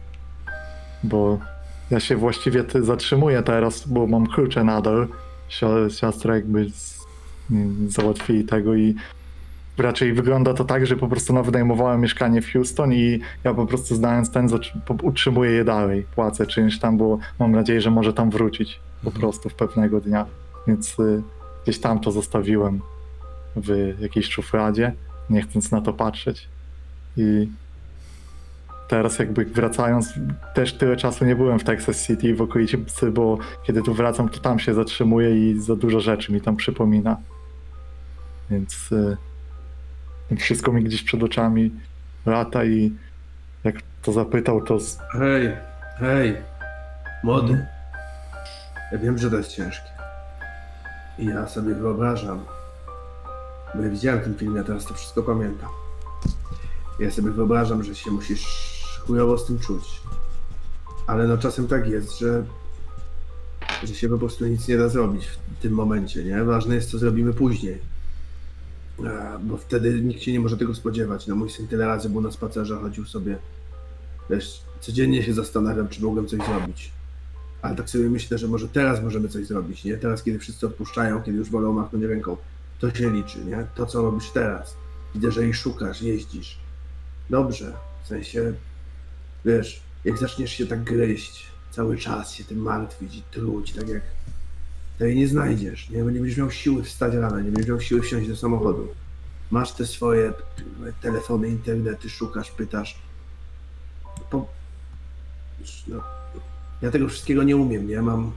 [1.03, 1.39] Bo
[1.91, 5.07] ja się właściwie zatrzymuję teraz, bo mam klucze nadal.
[5.49, 6.99] Sio- Siostra jakby z,
[7.87, 8.95] załatwili tego i
[9.77, 13.65] raczej wygląda to tak, że po prostu ona wynajmowała mieszkanie w Houston i ja po
[13.65, 14.47] prostu znając ten,
[15.03, 16.05] utrzymuję je dalej.
[16.15, 19.21] Płacę czymś tam, bo mam nadzieję, że może tam wrócić po Mhm.
[19.21, 20.25] prostu w pewnego dnia.
[20.67, 21.21] Więc y,
[21.63, 22.81] gdzieś tam to zostawiłem
[23.55, 24.91] w jakiejś szufladzie,
[25.29, 26.47] nie chcąc na to patrzeć.
[27.17, 27.49] I
[28.87, 30.13] teraz jakby wracając,
[30.53, 32.77] też tyle czasu nie byłem w Texas City w okolicy,
[33.11, 37.17] bo kiedy tu wracam, to tam się zatrzymuję i za dużo rzeczy mi tam przypomina.
[38.49, 38.91] Więc
[40.31, 41.71] y, wszystko mi gdzieś przed oczami
[42.25, 42.91] lata i
[43.63, 45.57] jak to zapytał, to z- Hej,
[45.99, 46.37] hej,
[47.23, 47.53] młody.
[47.53, 47.67] Mhm.
[48.91, 49.89] Ja wiem, że to jest ciężkie.
[51.19, 52.45] I ja sobie wyobrażam,
[53.75, 55.69] bo ja widziałem ten film, ja teraz to wszystko pamiętam.
[56.99, 58.45] Ja sobie wyobrażam, że się musisz
[59.07, 60.01] chujowo z tym czuć.
[61.07, 62.43] Ale no czasem tak jest, że,
[63.83, 66.43] że się po prostu nic nie da zrobić w tym momencie, nie?
[66.43, 67.81] Ważne jest, co zrobimy później.
[69.43, 71.27] Bo wtedy nikt się nie może tego spodziewać.
[71.27, 73.37] No mój syn tyle razy był na spacerze, chodził sobie
[74.29, 76.91] Wiesz, codziennie się zastanawiam, czy mogłem coś zrobić.
[77.61, 79.97] Ale tak sobie myślę, że może teraz możemy coś zrobić, nie?
[79.97, 82.37] Teraz, kiedy wszyscy odpuszczają, kiedy już wolą machnąć ręką,
[82.79, 83.67] to się liczy, nie?
[83.75, 84.77] To, co robisz teraz.
[85.15, 86.59] Widzę, że jej szukasz, jeździsz.
[87.29, 87.73] Dobrze,
[88.03, 88.53] w sensie,
[89.45, 94.01] wiesz, jak zaczniesz się tak gryźć, cały czas się tym martwić i truć, tak jak
[94.97, 96.03] to jej nie znajdziesz, nie?
[96.03, 98.87] Bo nie będziesz miał siły wstać rano, nie będziesz miał siły wsiąść do samochodu.
[99.51, 100.33] Masz te swoje
[101.01, 102.99] telefony, internety, szukasz, pytasz,
[104.29, 104.47] po...
[105.87, 106.03] no,
[106.81, 108.01] ja tego wszystkiego nie umiem, nie?
[108.01, 108.31] Mam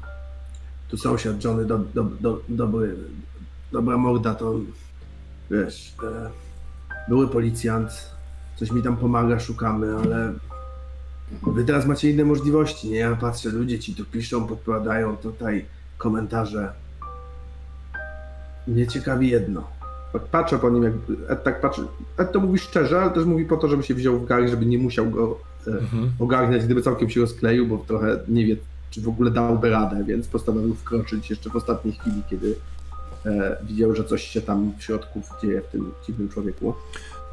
[0.88, 2.97] tu sąsiad Johnny, do, do, do, dobry,
[3.72, 4.54] dobra morda, to
[5.50, 6.30] wiesz, e,
[7.08, 7.90] były policjant,
[8.56, 10.32] coś mi tam pomaga, szukamy, ale
[11.46, 12.96] wy teraz macie inne możliwości, nie?
[12.98, 15.64] Ja patrzę, ludzie ci tu piszą, podpowiadają tutaj
[15.98, 16.72] komentarze.
[18.66, 19.68] Mnie ciekawi jedno.
[20.12, 20.92] Tak patrzę po nim, jak
[21.28, 21.82] Ed tak patrzy.
[22.18, 24.66] Ed to mówi szczerze, ale też mówi po to, żeby się wziął w garść, żeby
[24.66, 26.12] nie musiał go e, Mhm.
[26.18, 28.56] ogarniać, gdyby całkiem się rozkleił, bo trochę nie wie,
[28.90, 32.54] czy w ogóle dałby radę, więc postanowił wkroczyć jeszcze w ostatniej chwili, kiedy
[33.62, 36.74] widział, że coś się tam w środku dzieje w tym dziwnym człowieku.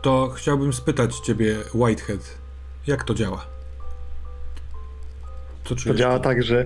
[0.01, 2.37] To chciałbym spytać ciebie, Whitehead,
[2.87, 3.45] jak to działa?
[5.65, 6.65] Co to działa tak, że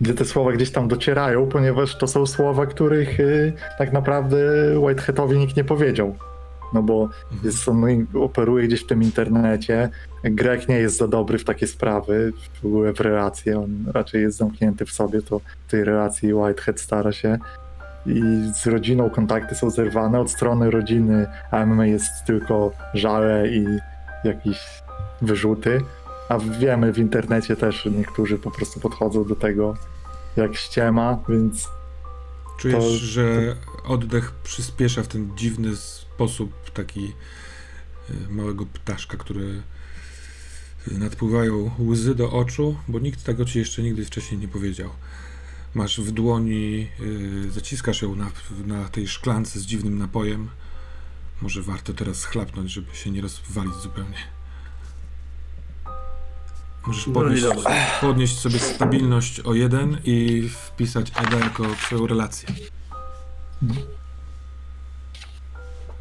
[0.00, 4.36] gdzie te słowa gdzieś tam docierają, ponieważ to są słowa, których y, tak naprawdę
[4.78, 6.16] Whiteheadowi nikt nie powiedział.
[6.74, 7.40] No bo Mhm.
[7.44, 9.88] jest, on operuje gdzieś w tym internecie.
[10.24, 12.32] Grek nie jest za dobry w takie sprawy,
[12.62, 13.58] w ogóle w relacje.
[13.58, 17.38] On raczej jest zamknięty w sobie, to w tej relacji Whitehead stara się.
[18.06, 18.22] I
[18.54, 20.20] z rodziną kontakty są zerwane.
[20.20, 21.26] Od strony rodziny
[21.66, 23.66] MMA jest tylko żale i
[24.24, 24.58] jakieś
[25.22, 25.80] wyrzuty.
[26.28, 29.76] A wiemy w internecie też, niektórzy po prostu podchodzą do tego
[30.36, 31.68] jak ściema, więc
[32.58, 37.12] Czujesz, to- że oddech przyspiesza w ten dziwny sposób, taki
[38.10, 39.62] y, małego ptaszka, który
[40.92, 44.90] nadpływają łzy do oczu, bo nikt tego ci jeszcze nigdy wcześniej nie powiedział.
[45.76, 48.30] Masz w dłoni, y, zaciskasz ją na,
[48.66, 50.48] na tej szklance z dziwnym napojem.
[51.42, 54.18] Może warto teraz chlapnąć, żeby się nie rozwalić zupełnie.
[56.86, 57.44] Możesz No podnieść,
[58.00, 62.48] podnieść sobie stabilność o jeden i wpisać Eda jako swoją relację.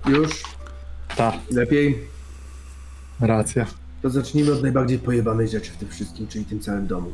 [0.05, 0.43] Już
[1.15, 2.07] Ta, lepiej.
[3.19, 3.65] racja.
[4.01, 7.11] To zacznijmy od najbardziej pojebanej rzeczy w tym wszystkim, czyli tym całym domu.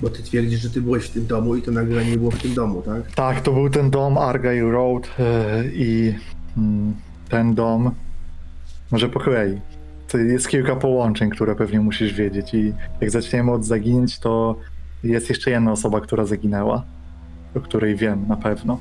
[0.00, 2.42] Bo ty twierdzisz, że ty byłeś w tym domu i to nagranie nie było w
[2.42, 3.14] tym domu, tak?
[3.14, 6.14] Tak, to był ten dom Argyle Road e, i
[6.56, 6.94] mm,
[7.28, 7.90] ten dom
[8.90, 9.60] może po kolei.
[10.08, 14.56] To jest kilka połączeń, które pewnie musisz wiedzieć i jak zaczniemy od zaginięć, to
[15.04, 16.82] jest jeszcze jedna osoba, która zaginęła,
[17.56, 18.78] o której wiem na pewno.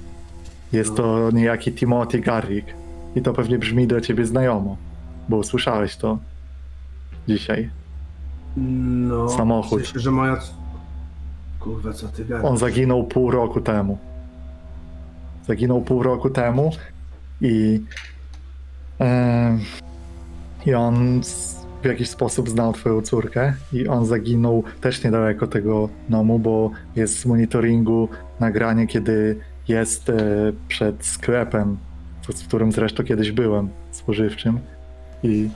[0.73, 2.67] Jest to niejaki Timothy Garrick
[3.15, 4.77] i to pewnie brzmi do ciebie znajomo,
[5.29, 6.17] bo usłyszałeś to
[7.27, 7.69] dzisiaj.
[8.57, 9.29] No.
[9.29, 9.81] Samochód.
[9.81, 10.39] W sensie, że moja...
[11.63, 12.45] Kurwa, co ty gadasz?
[12.45, 13.97] On zaginął pół roku temu.
[15.47, 16.71] Zaginął pół roku temu
[17.41, 17.81] i.
[20.65, 25.89] I on z- w jakiś sposób znał twoją córkę i on zaginął też niedaleko tego
[26.09, 28.09] domu, bo jest z monitoringu
[28.39, 30.15] nagranie, kiedy jest e,
[30.67, 31.77] przed sklepem,
[32.21, 34.59] w którym zresztą kiedyś byłem, spożywczym.
[35.23, 35.49] I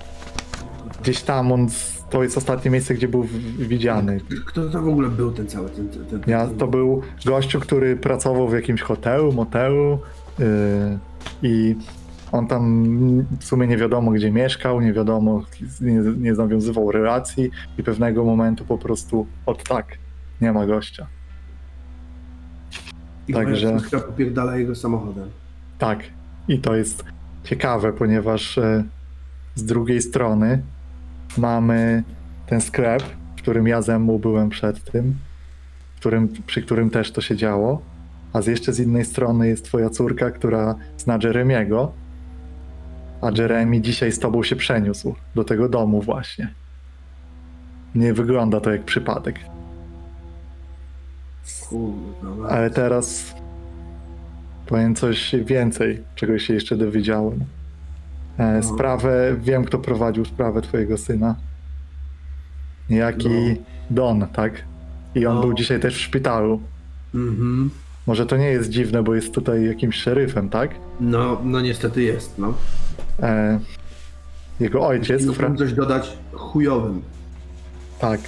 [1.01, 3.27] gdzieś tam on, z- to jest ostatnie miejsce, gdzie był
[3.59, 4.19] widziany.
[4.45, 5.89] Kto to w ogóle był ten cały, ten...
[5.89, 9.99] ten, ten Ja, to był gościu, który pracował w jakimś hotelu, motelu
[10.39, 10.45] yy,
[11.43, 11.75] i
[12.31, 12.85] on tam
[13.39, 15.43] w sumie nie wiadomo gdzie mieszkał, nie wiadomo,
[15.81, 19.97] nie, nie nawiązywał relacji i pewnego momentu po prostu od tak,
[20.41, 21.07] nie ma gościa.
[23.27, 25.29] I także- popierdala jego samochodem.
[25.77, 25.99] Tak.
[26.47, 27.03] I to jest
[27.43, 28.83] ciekawe, ponieważ e,
[29.55, 30.61] z drugiej strony
[31.37, 32.03] mamy
[32.47, 33.03] ten sklep,
[33.35, 35.15] w którym ja ze mną byłem przed tym,
[35.99, 37.81] którym, przy którym też to się działo.
[38.33, 41.91] A z jeszcze z innej strony jest twoja córka, która zna Jeremiego,
[43.21, 46.53] a Jeremy dzisiaj z tobą się przeniósł do tego domu właśnie.
[47.95, 49.39] Nie wygląda to jak przypadek.
[51.69, 53.35] Kurwa, Ale teraz
[54.65, 57.45] powiem coś więcej, czego się jeszcze dowiedziałem.
[58.37, 58.63] E, No.
[58.63, 61.35] Sprawę, wiem kto prowadził sprawę twojego syna.
[62.89, 63.55] Niejaki No.
[63.89, 64.53] Don, tak?
[65.15, 65.41] I on No.
[65.41, 66.61] był dzisiaj też w szpitalu.
[67.15, 67.69] Mhm.
[68.07, 70.71] Może to nie jest dziwne, bo jest tutaj jakimś szeryfem, tak?
[70.99, 72.53] No, no niestety jest, no.
[73.19, 73.59] E,
[74.59, 77.01] jego ojciec, Fra- Mógłbym coś dodać chujowym.
[77.99, 78.19] tak,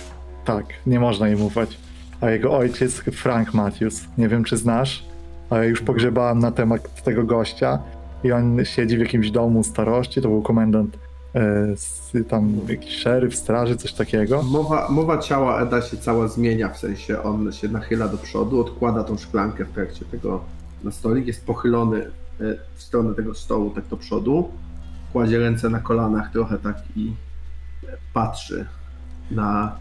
[0.45, 1.77] tak, nie można im ufać.
[2.21, 5.05] A jego ojciec, Frank Matthews, nie wiem czy znasz,
[5.49, 7.79] ale już pogrzebałem na temat tego gościa
[8.23, 10.97] i on siedzi w jakimś domu starości, to był komendant,
[11.35, 14.43] e, tam jakiś szeryf, straży, coś takiego.
[14.43, 19.03] Mowa, mowa ciała Eda się cała zmienia, w sensie on się nachyla do przodu, odkłada
[19.03, 20.41] tą szklankę w trakcie tego
[20.83, 22.09] na stolik, jest pochylony e,
[22.75, 24.51] w stronę tego stołu, tak do przodu,
[25.13, 27.13] kładzie ręce na kolanach trochę tak i
[27.87, 28.65] e, patrzy
[29.31, 29.75] na,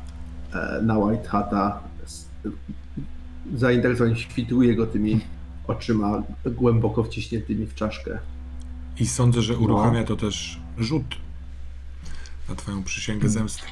[0.54, 1.80] e, na White Hata.
[3.54, 5.20] Zainteresowany śwituje go tymi
[5.68, 8.18] oczyma głęboko wciśniętymi w czaszkę.
[9.00, 9.58] I sądzę, że No.
[9.58, 11.16] uruchamia to też rzut
[12.48, 13.62] na twoją przysięgę zemsty.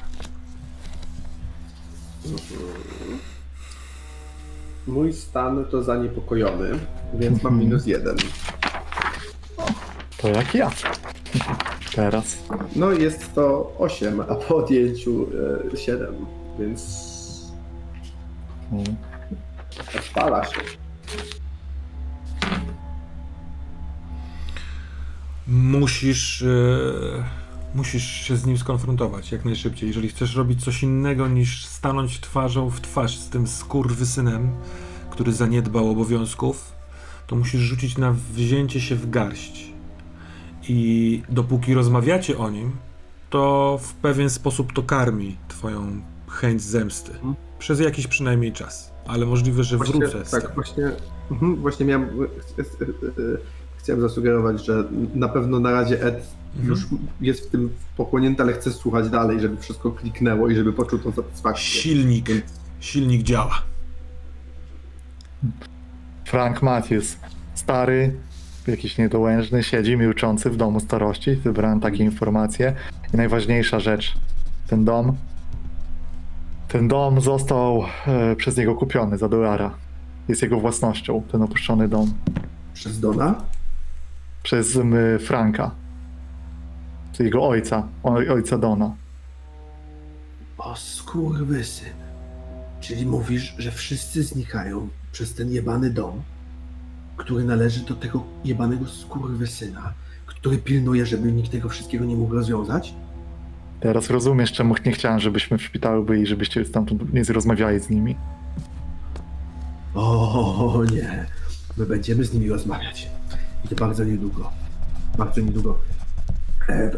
[4.87, 6.79] Mój stan to zaniepokojony,
[7.13, 8.17] więc mam minus jeden.
[10.17, 10.71] To jak ja.
[11.95, 12.37] Teraz.
[12.75, 15.27] No jest to 8, a po odjęciu
[15.73, 16.15] e, 7,
[16.59, 17.07] więc
[18.71, 18.95] Mm.
[19.97, 20.61] odpala się.
[25.47, 26.47] Musisz, e,
[27.75, 29.87] musisz się z nim skonfrontować jak najszybciej.
[29.87, 34.49] Jeżeli chcesz robić coś innego niż stanąć twarzą w twarz z tym skurwysynem,
[35.09, 36.71] który zaniedbał obowiązków,
[37.27, 39.73] to musisz rzucić na wzięcie się w garść.
[40.69, 42.71] I dopóki rozmawiacie o nim,
[43.29, 47.11] to w pewien sposób to karmi twoją chęć zemsty.
[47.11, 47.35] Mhm.
[47.59, 48.91] Przez jakiś przynajmniej czas.
[49.07, 50.91] Ale możliwe, że Właśnie, wrócę z tak, właśnie,
[51.31, 53.37] mhm, właśnie miałem, e, e,
[53.77, 54.83] chciałem zasugerować, że
[55.15, 56.69] na pewno na razie Ed Mhm.
[56.69, 56.85] już
[57.21, 61.11] jest w tym pochłonięty, ale chce słuchać dalej, żeby wszystko kliknęło i żeby poczuł tą
[61.11, 61.63] satysfakcję.
[61.81, 62.43] Silnik, Więc
[62.79, 63.61] silnik działa.
[66.25, 67.17] Frank Matthews,
[67.55, 68.15] stary,
[68.67, 71.35] jakiś niedołężny, siedzi milczący w domu starości.
[71.35, 72.73] Wybrałem takie informacje.
[73.13, 74.13] I najważniejsza rzecz,
[74.67, 75.15] ten dom,
[76.67, 79.73] ten dom został e, przez niego kupiony za dolara.
[80.27, 82.13] Jest jego własnością, ten opuszczony dom.
[82.73, 83.35] Przez Dona?
[84.47, 85.71] Przez m, Franka.
[87.19, 88.95] jego ojca, oj, ojca Dona.
[90.57, 91.93] O skurwysyn.
[92.79, 96.21] Czyli mówisz, że wszyscy znikają przez ten jebany dom,
[97.17, 99.93] który należy do tego jebanego skurwysyna,
[100.25, 102.93] który pilnuje, żeby nikt tego wszystkiego nie mógł rozwiązać?
[103.79, 108.15] Teraz rozumiesz, czemu nie chciałem, żebyśmy w szpitalu byli, żebyście stamtąd nie rozmawiali z nimi.
[109.95, 111.25] O nie,
[111.77, 113.16] my będziemy z nimi rozmawiać.
[113.71, 114.49] I to bardzo niedługo.
[115.17, 115.77] Bardzo niedługo.
[116.69, 116.89] E, e,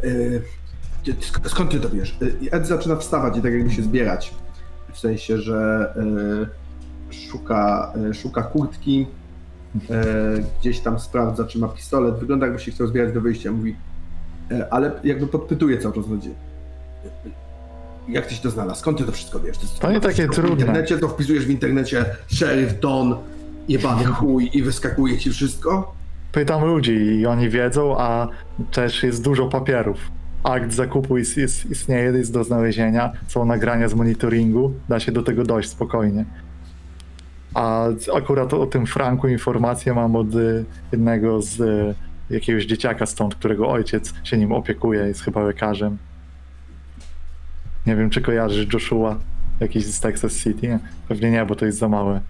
[1.05, 2.17] sk- skąd ty to wiesz?
[2.51, 4.33] E, Ed zaczyna wstawać i tak jakby się zbierać.
[4.93, 5.93] W sensie, że
[7.11, 9.07] e, szuka, e, szuka kurtki,
[9.89, 10.03] e,
[10.59, 12.19] gdzieś tam sprawdza, czy ma pistolet.
[12.19, 13.51] Wygląda jakby się chciał zbierać do wyjścia.
[13.51, 13.75] Mówi,
[14.71, 16.29] ale jakby podpytuje cały czas ludzi.
[18.07, 18.79] Jak ty się to znalazł?
[18.79, 19.57] Skąd ty to wszystko wiesz?
[19.61, 20.55] jest To nie takie trudne.
[20.55, 23.15] W internecie to wpisujesz w internecie szeryf Don,
[23.67, 25.98] jebany chuj i wyskakuje ci wszystko?
[26.31, 28.27] Pytam ludzi i oni wiedzą, a
[28.71, 29.97] też jest dużo papierów.
[30.43, 35.23] Akt zakupu ist, ist, istnieje, jest do znalezienia, są nagrania z monitoringu, da się do
[35.23, 36.25] tego dojść spokojnie.
[37.53, 41.95] A akurat o tym Franku informację mam od y, jednego z y,
[42.29, 45.97] jakiegoś dzieciaka stąd, którego ojciec się nim opiekuje, jest chyba lekarzem.
[47.85, 49.19] Nie wiem, czy kojarzysz Joshua,
[49.59, 50.67] jakiś z Texas City?
[50.67, 52.21] Nie, Pewnie nie, bo to jest za małe.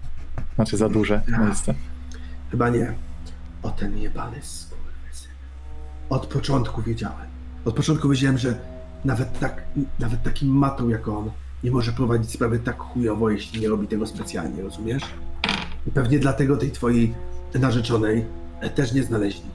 [0.54, 1.74] Znaczy za duże miejsce.
[2.50, 3.09] Chyba nie.
[3.62, 5.30] O ten jebany skurwysyn.
[6.10, 7.26] Od początku wiedziałem.
[7.64, 8.58] Od początku wiedziałem, że
[9.04, 9.62] nawet, tak,
[9.98, 11.30] nawet taki matą jak on
[11.64, 15.02] nie może prowadzić sprawy tak chujowo, jeśli nie robi tego specjalnie, rozumiesz?
[15.86, 17.14] I pewnie dlatego tej twojej
[17.54, 18.24] narzeczonej
[18.60, 19.50] e, też nie znaleźli.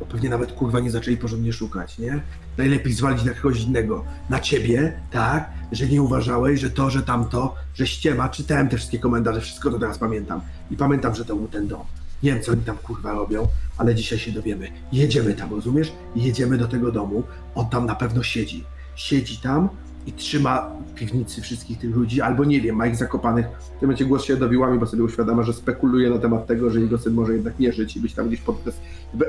[0.00, 2.20] Bo pewnie nawet kurwa nie zaczęli porządnie szukać, nie?
[2.58, 4.04] Najlepiej zwalić na kogoś innego.
[4.30, 5.50] Na ciebie, tak?
[5.72, 8.28] Że nie uważałeś, że to, że tamto, że ściema.
[8.28, 10.40] Czytałem te wszystkie komentarze, wszystko to teraz pamiętam.
[10.70, 11.82] I pamiętam, że to był ten dom.
[12.22, 13.46] Nie wiem, co oni tam kurwa robią,
[13.78, 14.68] ale dzisiaj się dowiemy.
[14.92, 15.92] Jedziemy tam, rozumiesz?
[16.16, 17.22] Jedziemy do tego domu.
[17.54, 18.64] On tam na pewno siedzi.
[18.96, 19.68] Siedzi tam
[20.06, 23.46] i trzyma w piwnicy wszystkich tych ludzi, albo nie wiem, ma ich zakopanych.
[23.46, 26.70] W tym momencie głos się dowiła mi, bo sobie uświadamia, że spekuluje na temat tego,
[26.70, 28.56] że jego syn może jednak nie żyć i być tam gdzieś pod...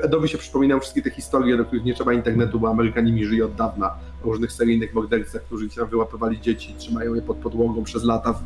[0.02, 3.46] Edowi się przypominają wszystkie te historie, do których nie trzeba internetu, bo Amerykanie nimi żyją
[3.46, 3.94] od dawna.
[4.24, 8.42] O różnych seryjnych mordercach, którzy tam wyłapywali dzieci, trzymają je pod podłogą przez lata w,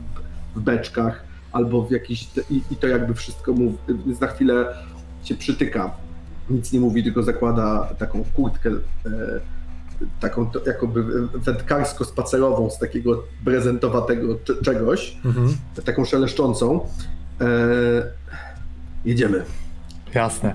[0.57, 1.26] w beczkach
[1.57, 2.29] albo w jakiś...
[2.51, 3.75] I, I to jakby wszystko mu
[4.21, 4.75] za chwilę
[5.25, 5.91] się przytyka.
[6.51, 9.11] Nic nie mówi, tylko zakłada taką kurtkę e,
[10.21, 11.05] taką to, jakoby
[11.39, 15.57] wędkarsko-spacerową z takiego prezentowatego cze- czegoś, Mhm.
[15.85, 16.81] taką szeleszczącą.
[17.41, 17.47] E,
[19.05, 19.45] jedziemy,
[20.15, 20.55] Jasne.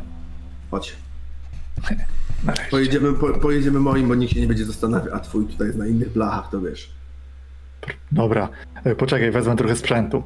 [0.72, 0.96] chodź.
[2.46, 2.72] Nareszcie.
[2.72, 5.88] Pojedziemy, po, pojedziemy moim, bo nikt się nie będzie zastanawiał, a twój tutaj jest na
[5.88, 6.92] innych blachach, to wiesz.
[8.12, 8.50] Dobra,
[8.84, 10.24] e, poczekaj, wezmę trochę sprzętu.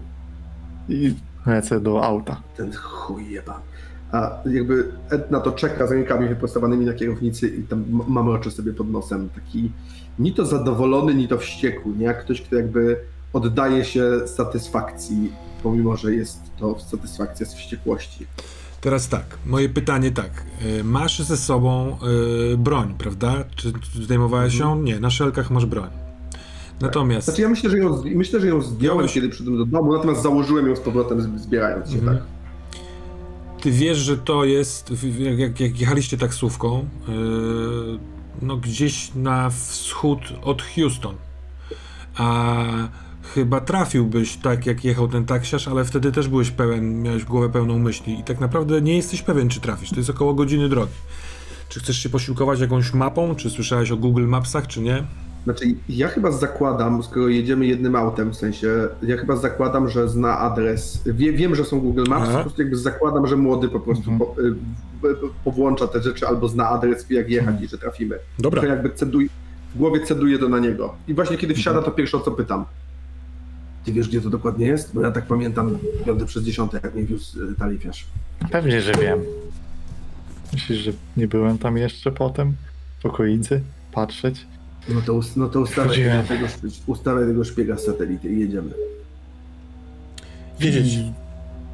[0.89, 1.15] I
[1.45, 2.41] lecę do auta.
[2.57, 3.61] Ten chuj jeba.
[4.11, 8.51] A jakby Ed na to czeka z rękami wyprostowanymi na kierownicy i tam m- mamrocze
[8.51, 9.29] sobie pod nosem.
[9.29, 9.71] Taki
[10.19, 12.05] ni to zadowolony, ni to wściekły, nie?
[12.05, 12.97] Jak ktoś, kto jakby
[13.33, 15.31] oddaje się satysfakcji,
[15.63, 18.25] pomimo, że jest to satysfakcja z wściekłości.
[18.81, 20.31] Teraz tak, moje pytanie tak.
[20.79, 21.97] y, Masz ze sobą
[22.53, 23.33] y, broń, prawda?
[23.55, 23.73] Czy
[24.03, 24.81] zdejmowałeś ją?
[24.81, 25.89] Nie, na szelkach masz broń.
[26.81, 29.93] Natomiast Znaczy ja myślę, że ją, myślę, że ją zdjąłem, Miałeś- kiedy przyszedłem do domu,
[29.93, 32.17] natomiast założyłem ją z powrotem, zbierając się, Mhm.
[32.17, 32.25] tak?
[33.61, 34.93] ty wiesz, że to jest,
[35.37, 37.11] jak, jak, jechaliście taksówką, y,
[38.41, 41.15] no gdzieś na wschód od Houston.
[42.17, 42.63] A
[43.33, 47.79] chyba trafiłbyś tak, jak jechał ten taksiarz, ale wtedy też byłeś pełen, miałeś głowę pełną
[47.79, 49.89] myśli i tak naprawdę nie jesteś pewien, czy trafisz.
[49.89, 50.91] To jest około godziny drogi.
[51.69, 53.35] Czy chcesz się posiłkować jakąś mapą?
[53.35, 55.03] Czy słyszałeś o Google Mapsach, czy nie?
[55.45, 58.67] Znaczy, ja chyba zakładam, skoro jedziemy jednym autem, w sensie,
[59.03, 61.01] ja chyba zakładam, że zna adres.
[61.05, 62.37] Wie, wiem, że są Google Maps, Aha.
[62.37, 64.19] po prostu jakby zakładam, że młody po prostu Mhm.
[64.19, 64.51] po, y,
[65.15, 68.15] w- powłącza te rzeczy albo zna adres, wie jak jechać i że trafimy.
[68.39, 68.61] Dobra.
[68.61, 69.29] To jakby ceduj,
[69.75, 70.95] w głowie ceduję to na niego.
[71.07, 72.65] I właśnie kiedy wsiada, to pierwsze o co pytam.
[73.85, 74.93] Ty wiesz, gdzie to dokładnie jest?
[74.93, 78.05] Bo ja tak pamiętam, piąty przez dziesiąty, jak mnie wiózł y, talifiarz.
[78.51, 79.19] Pewnie, że wiem.
[80.53, 82.53] Myślisz, że nie byłem tam jeszcze potem?
[82.99, 83.61] W okolicy?
[83.91, 84.47] Patrzeć?
[84.89, 86.47] No to, no to ustawiaj, tego,
[86.87, 88.71] ustawiaj tego szpiega z satelity i jedziemy.
[90.59, 90.99] Wiedzieć.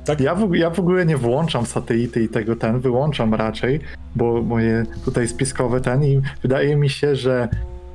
[0.05, 0.21] Tak?
[0.21, 3.79] Ja w, ja w ogóle nie włączam satelity i tego ten, wyłączam raczej,
[4.15, 7.49] bo moje tutaj spiskowe ten i wydaje mi się, że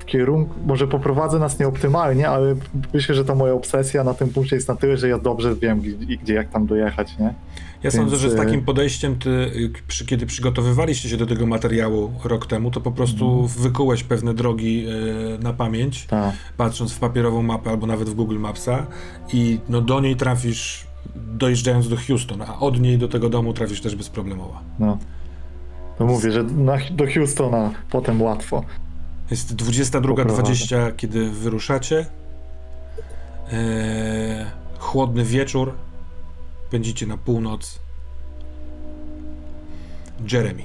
[0.07, 2.55] kierunku, może poprowadzę nas nieoptymalnie, ale
[2.95, 5.81] myślę, że ta moja obsesja na tym punkcie jest na tyle, że ja dobrze wiem,
[5.81, 7.35] gdzie, gdzie jak tam dojechać, nie?
[7.83, 9.51] Ja sądzę, Więc, że z e, takim podejściem, ty,
[9.89, 13.49] przy, kiedy przygotowywaliście się do tego materiału rok temu, to po prostu Mhm.
[13.63, 16.35] wykułeś pewne drogi y, na pamięć, Tak.
[16.57, 18.87] patrząc w papierową mapę albo nawet w Google Mapsa
[19.33, 20.87] i no, do niej trafisz
[21.17, 24.61] dojeżdżając do Houston, a od niej do tego domu trafisz też bezproblemowo.
[24.79, 24.99] No.
[25.99, 28.65] To mówię, że na, do Houstona potem łatwo.
[29.31, 32.07] Jest 22.20, kiedy wyruszacie.
[33.53, 34.47] Eee,
[34.79, 35.73] chłodny wieczór.
[36.71, 37.79] Pędzicie na północ.
[40.33, 40.63] Jeremy.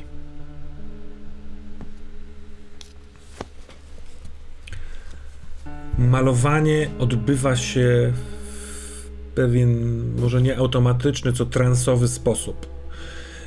[5.98, 12.68] Malowanie odbywa się w pewien, może nie automatyczny, co transowy sposób.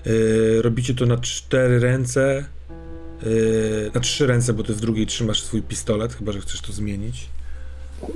[0.06, 2.44] Eee, robicie to na cztery ręce.
[3.24, 6.72] Yy, na trzy ręce, bo ty w drugiej trzymasz swój pistolet, chyba że chcesz to
[6.72, 7.28] zmienić.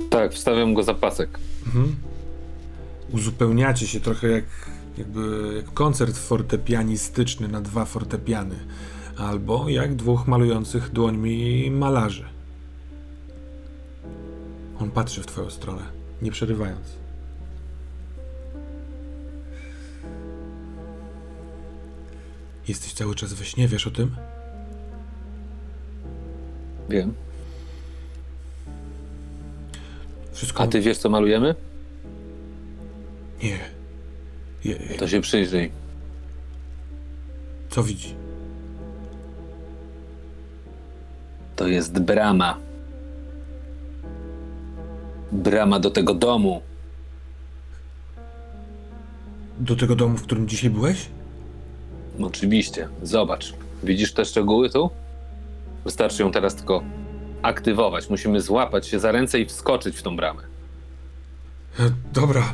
[0.09, 1.39] Tak, wstawiam go za pasek.
[3.11, 4.45] Uzupełniacie się trochę jak,
[4.97, 8.55] jakby, jak koncert fortepianistyczny na dwa fortepiany,
[9.17, 12.25] albo jak dwóch malujących dłońmi malarzy.
[14.79, 15.81] On patrzy w twoją stronę,
[16.21, 16.87] nie przerywając.
[22.67, 24.15] Jesteś cały czas we śnie, wiesz o tym?
[26.89, 27.13] Wiem.
[30.33, 30.63] Wszystko.
[30.63, 31.55] A ty wiesz, co malujemy?
[33.43, 33.59] Nie.
[34.65, 35.71] Je, To się przyjrzyj.
[37.69, 38.15] co widzi?
[41.55, 42.57] To jest brama.
[45.31, 46.61] Brama do tego domu.
[49.59, 51.09] Do tego domu, w którym dzisiaj byłeś?
[52.21, 52.87] Oczywiście.
[53.03, 53.53] Zobacz.
[53.83, 54.89] Widzisz te szczegóły tu?
[55.85, 56.83] Wystarczy ją teraz tylko
[57.41, 58.09] aktywować.
[58.09, 60.43] Musimy złapać się za ręce i wskoczyć w tą bramę.
[61.79, 62.53] E, Dobra.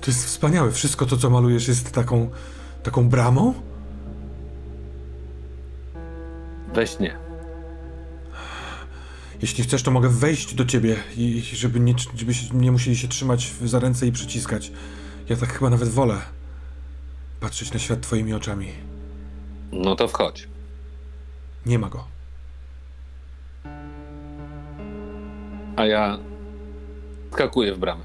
[0.00, 0.72] To jest wspaniałe.
[0.72, 2.30] Wszystko to, co malujesz, jest taką,
[2.82, 3.54] taką bramą?
[6.74, 7.16] Weź nie.
[9.42, 13.52] Jeśli chcesz, to mogę wejść do ciebie i żeby nie, żebyście nie musieli się trzymać
[13.64, 14.72] za ręce i przyciskać.
[15.28, 16.20] Ja tak chyba nawet wolę.
[17.40, 18.68] Patrzeć na świat twoimi oczami.
[19.72, 20.48] No to wchodź.
[21.68, 22.04] Nie ma go.
[25.76, 26.18] A ja
[27.32, 28.04] skakuję w bramę.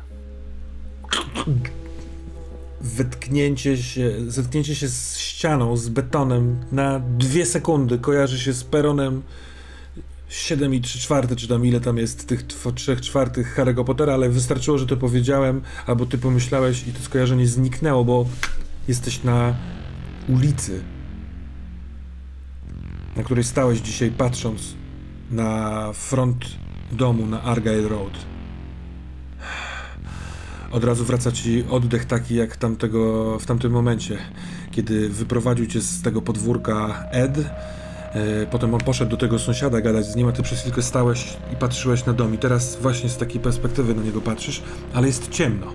[2.82, 9.22] Wetknięcie się, zetknięcie się z ścianą, z betonem na dwie sekundy kojarzy się z peronem
[10.30, 12.44] 7 i 3 czwarte, czy tam ile tam jest tych
[12.76, 17.48] 3 czwartych Harry'ego Pottera, ale wystarczyło, że to powiedziałem, albo ty pomyślałeś i to skojarzenie
[17.48, 18.26] zniknęło, bo
[18.88, 19.56] jesteś na
[20.30, 20.84] ulicy,
[23.16, 24.74] na której stałeś dzisiaj patrząc
[25.32, 26.46] na front
[26.92, 28.14] domu na Argyle Road.
[30.72, 34.18] Od razu wraca ci oddech taki jak tamtego, w tamtym momencie,
[34.72, 37.38] kiedy wyprowadził cię z tego podwórka Ed.
[37.38, 41.38] E, potem on poszedł do tego sąsiada gadać z nim, a ty przez chwilkę stałeś
[41.54, 42.34] i patrzyłeś na dom.
[42.34, 44.64] I teraz właśnie z takiej perspektywy na niego patrzysz,
[44.94, 45.68] ale jest ciemno.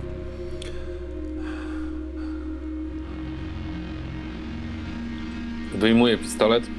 [5.79, 6.78] Wyjmuję pistolet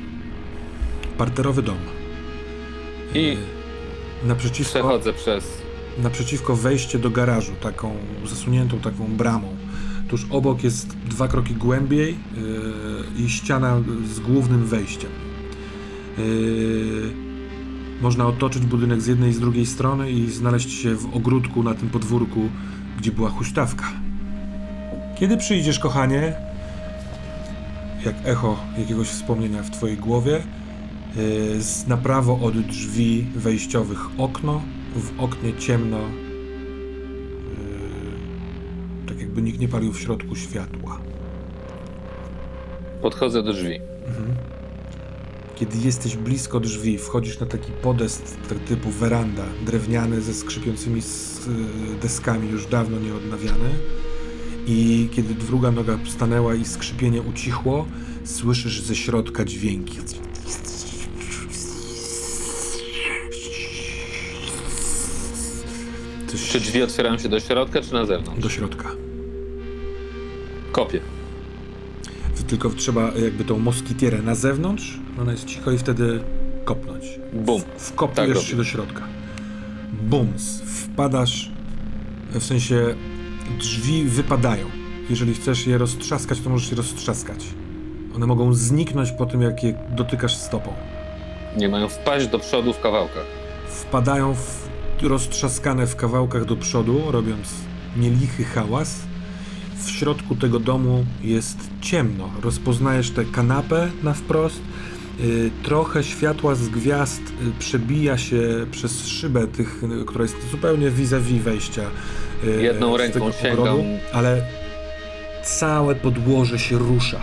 [1.21, 1.77] Parterowy dom.
[3.15, 3.37] i
[4.25, 5.45] Naprzeciwko, przechodzę przez.
[5.99, 7.93] naprzeciwko wejście do garażu, taką
[8.25, 9.57] zasuniętą taką bramą.
[10.09, 12.09] Tuż obok jest dwa kroki głębiej
[13.19, 13.81] yy, i ściana
[14.15, 15.11] z głównym wejściem.
[16.19, 17.13] Yy,
[18.01, 21.75] można otoczyć budynek z jednej i z drugiej strony i znaleźć się w ogródku na
[21.75, 22.49] tym podwórku,
[22.99, 23.85] gdzie była huśtawka.
[25.19, 26.35] Kiedy przyjdziesz, kochanie,
[28.05, 30.43] jak echo jakiegoś wspomnienia w twojej głowie,
[31.89, 34.63] na prawo od drzwi wejściowych okno,
[34.97, 36.05] w oknie ciemno, yy,
[39.07, 41.01] tak jakby nikt nie palił w środku światła.
[43.03, 43.81] Podchodzę do drzwi.
[45.57, 48.37] Kiedy jesteś blisko drzwi, wchodzisz na taki podest
[48.69, 51.03] typu weranda, drewniany ze skrzypiącymi y,
[52.03, 53.71] deskami, już dawno nieodnawiany.
[54.67, 57.87] I kiedy druga noga stanęła i skrzypienie ucichło,
[58.25, 59.99] słyszysz ze środka dźwięki.
[66.49, 68.43] Czy drzwi otwierają się do środka, czy na zewnątrz?
[68.43, 68.89] do środka.
[70.73, 71.01] Kopię.
[72.49, 76.21] Tylko trzeba jakby tą moskitierę na zewnątrz, ona jest cicho i wtedy
[76.65, 77.05] kopnąć.
[77.33, 77.63] Bum.
[77.79, 79.03] Wkopujesz Tak się do środka.
[80.03, 80.61] Bums.
[80.61, 81.51] Wpadasz,
[82.31, 82.95] w sensie
[83.59, 84.67] drzwi wypadają.
[85.11, 87.45] Jeżeli chcesz je roztrzaskać, to możesz je roztrzaskać.
[88.15, 90.73] One mogą zniknąć po tym, jak je dotykasz stopą.
[91.57, 93.27] Nie mają wpaść do przodu w kawałkach.
[93.69, 94.69] Wpadają w,
[95.03, 97.49] roztrzaskane w kawałkach do przodu, robiąc
[97.97, 99.01] nielichy hałas.
[99.85, 102.31] W środku tego domu jest ciemno.
[102.43, 104.61] Rozpoznajesz tę kanapę na wprost.
[105.21, 111.43] Y, trochę światła z gwiazd y, przebija się przez szybę tych, która jest zupełnie vis-a-vis
[111.43, 111.83] wejścia.
[112.45, 113.59] y, Jedną ręką tego sięgam.
[113.59, 114.43] ogrodu, Ale
[115.45, 117.21] całe podłoże się rusza.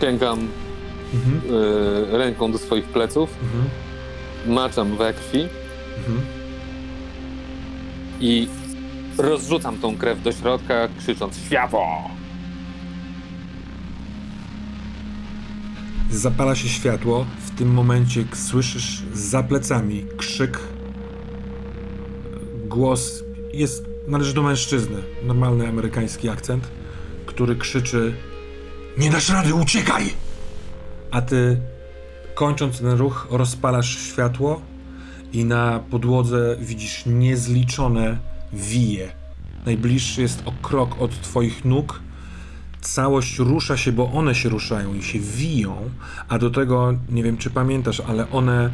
[0.00, 0.38] Sięgam
[1.14, 1.40] Mhm.
[2.20, 3.64] ręką do swoich pleców, Mhm.
[4.46, 5.48] Maczam we krwi
[5.98, 6.20] Mhm.
[8.20, 8.48] i
[9.18, 12.10] rozrzucam tą krew do środka, krzycząc światło!
[16.10, 17.26] Zapala się światło.
[17.46, 20.58] W tym momencie słyszysz za plecami krzyk.
[22.66, 23.22] Głos
[23.52, 25.02] jest, należy do mężczyzny.
[25.22, 26.68] Normalny amerykański akcent,
[27.26, 28.14] który krzyczy:
[28.98, 30.04] Nie dasz rady, uciekaj!
[31.10, 31.60] A ty,
[32.36, 34.60] kończąc ten ruch, rozpalasz światło
[35.32, 38.18] i na podłodze widzisz niezliczone
[38.52, 39.12] wije.
[39.66, 42.00] Najbliższy jest o krok od twoich nóg
[42.80, 45.76] całość rusza się, bo one się ruszają i się wiją,
[46.28, 48.70] a do tego, nie wiem czy pamiętasz, ale one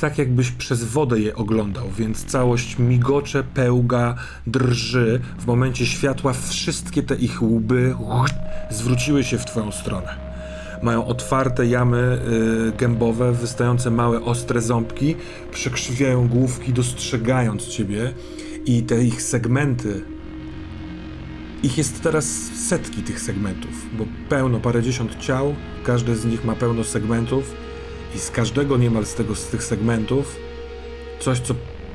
[0.00, 4.14] tak jakbyś przez wodę je oglądał, więc całość migocze, pełga,
[4.46, 5.20] drży.
[5.38, 7.94] W momencie światła wszystkie te ich łby
[8.70, 10.33] zwróciły się w twoją stronę.
[10.84, 12.18] Mają otwarte jamy
[12.68, 15.16] y, gębowe, wystające małe, ostre ząbki,
[15.50, 18.12] przekrzywiają główki, dostrzegając ciebie
[18.66, 20.14] i te ich segmenty
[21.64, 22.26] ich jest teraz
[22.68, 25.54] setki tych segmentów, bo pełno, parędziesiąt ciał,
[25.84, 27.54] każde z nich ma pełno segmentów
[28.14, 30.36] i z każdego niemal z, tego, z tych segmentów
[31.20, 31.54] coś, co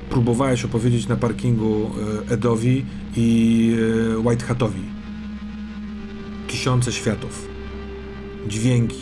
[0.10, 1.91] próbowałeś opowiedzieć na parkingu
[2.30, 2.86] e, Edowi
[3.16, 3.76] i
[4.14, 4.82] e, White Hatowi.
[6.48, 7.48] Tysiące światów,
[8.48, 9.02] dźwięki,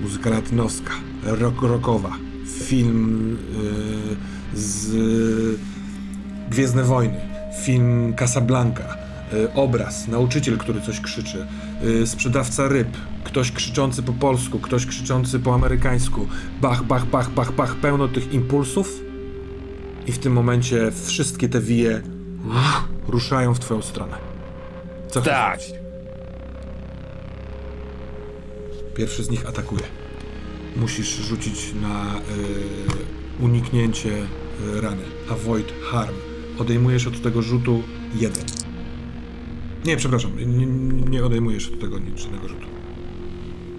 [0.00, 0.92] muzyka latynoska,
[1.24, 2.12] rock, rockowa,
[2.64, 3.36] film
[4.54, 4.94] e, z
[6.50, 7.20] Gwiezdne Wojny,
[7.62, 8.96] film Casablanca,
[9.34, 11.46] y, obraz, nauczyciel, który coś krzyczy,
[11.84, 12.88] y, sprzedawca ryb,
[13.24, 16.26] ktoś krzyczący po polsku, ktoś krzyczący po amerykańsku,
[16.60, 19.00] bach, bach, bach, bach, bach, pełno tych impulsów.
[20.06, 22.02] I w tym momencie wszystkie te wije
[23.08, 24.16] ruszają w twoją stronę.
[25.10, 25.60] Co chcesz Tak.
[25.60, 25.83] zrobić?
[28.94, 29.82] Pierwszy z nich atakuje.
[30.76, 32.20] Musisz rzucić na y,
[33.44, 34.10] uniknięcie
[34.76, 35.02] y, rany.
[35.30, 36.14] Avoid harm.
[36.58, 37.82] Odejmujesz od tego rzutu
[38.14, 38.44] jeden.
[39.84, 40.66] Nie, przepraszam, nie,
[41.10, 42.66] nie odejmujesz od tego nic- żadnego rzutu.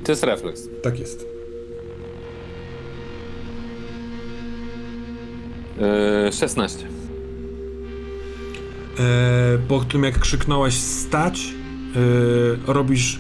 [0.04, 0.70] To jest refleks.
[0.84, 1.26] Tak jest.
[6.26, 6.88] Yy, 16.
[9.00, 11.40] E, po tym jak krzyknąłeś stać,
[12.68, 13.20] e, robisz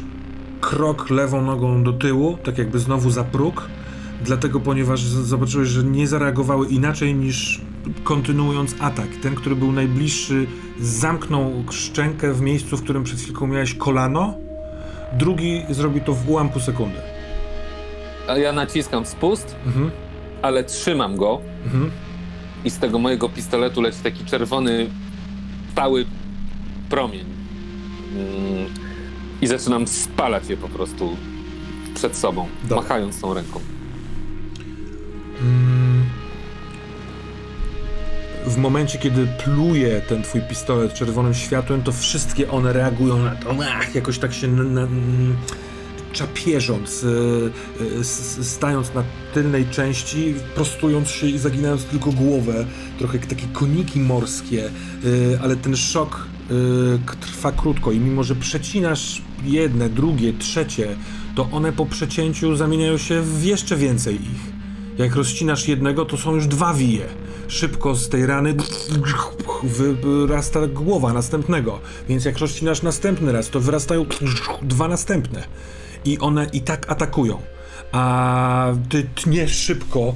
[0.70, 3.68] krok lewą nogą do tyłu, tak jakby znowu za próg,
[4.22, 7.62] dlatego ponieważ zobaczyłeś, że nie zareagowały inaczej niż
[8.04, 9.08] kontynuując atak.
[9.22, 10.48] Ten, który był najbliższy,
[10.80, 14.34] zamknął szczękę w miejscu, w którym przed chwilką miałeś kolano,
[15.14, 17.00] drugi zrobi to w ułamku sekundy.
[18.28, 19.92] A ja naciskam spust, Mhm,
[20.42, 21.92] ale trzymam go mhm.
[22.66, 24.90] i z tego mojego pistoletu leci taki czerwony,
[25.72, 26.06] stały
[26.90, 27.26] promień.
[28.16, 28.85] Mm,
[29.46, 31.18] I zaczynam spalać je po prostu
[31.96, 32.76] przed sobą, Dobra.
[32.78, 33.60] machając tą ręką.
[35.42, 36.04] Mm.
[38.46, 43.56] W momencie, kiedy pluje ten twój pistolet czerwonym światłem, to wszystkie one reagują na to,
[43.74, 44.88] ach, jakoś tak się na, na,
[46.14, 47.08] czapierząc, e,
[47.98, 49.04] e, s- stając na
[49.34, 52.66] tylnej części, prostując się i zaginając tylko głowę,
[53.00, 54.70] trochę jak takie koniki morskie, e,
[55.42, 56.28] ale ten szok
[57.22, 60.96] trwa krótko i mimo, że przecinasz jedne, drugie, trzecie,
[61.36, 64.56] to one po przecięciu zamieniają się w jeszcze więcej ich.
[64.98, 67.06] Jak rozcinasz jednego, to są już dwa wije.
[67.48, 68.56] Szybko z tej rany
[70.04, 71.80] wyrasta głowa następnego.
[72.10, 74.06] Więc jak rozcinasz następny raz, to wyrastają
[74.62, 75.44] dwa następne.
[76.06, 77.42] I one i tak atakują.
[77.92, 80.14] A ty tniesz szybko,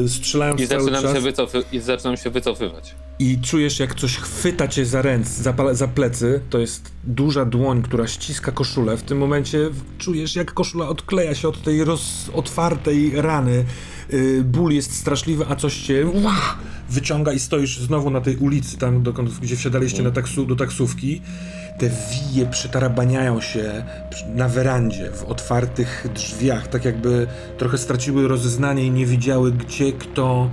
[0.00, 1.14] yy, strzelając I cały zaczynam, czas.
[1.14, 2.94] się wycofy- I zaczynam się wycofywać.
[3.22, 6.40] I czujesz, jak coś chwyta cię za ręce, za, za plecy.
[6.50, 8.96] To jest duża dłoń, która ściska koszulę.
[8.96, 9.58] W tym momencie
[9.98, 13.64] czujesz, jak koszula odkleja się od tej roz, otwartej rany.
[14.10, 16.58] Yy, ból jest straszliwy, a coś cię uah,
[16.90, 21.20] wyciąga i stoisz znowu na tej ulicy, tam dokąd, gdzie wsiadaliście na taksu, do taksówki.
[21.78, 23.84] Te wije przetarabaniają się
[24.34, 27.26] na werandzie, w otwartych drzwiach, tak jakby
[27.58, 30.50] trochę straciły rozeznanie i nie widziały, gdzie kto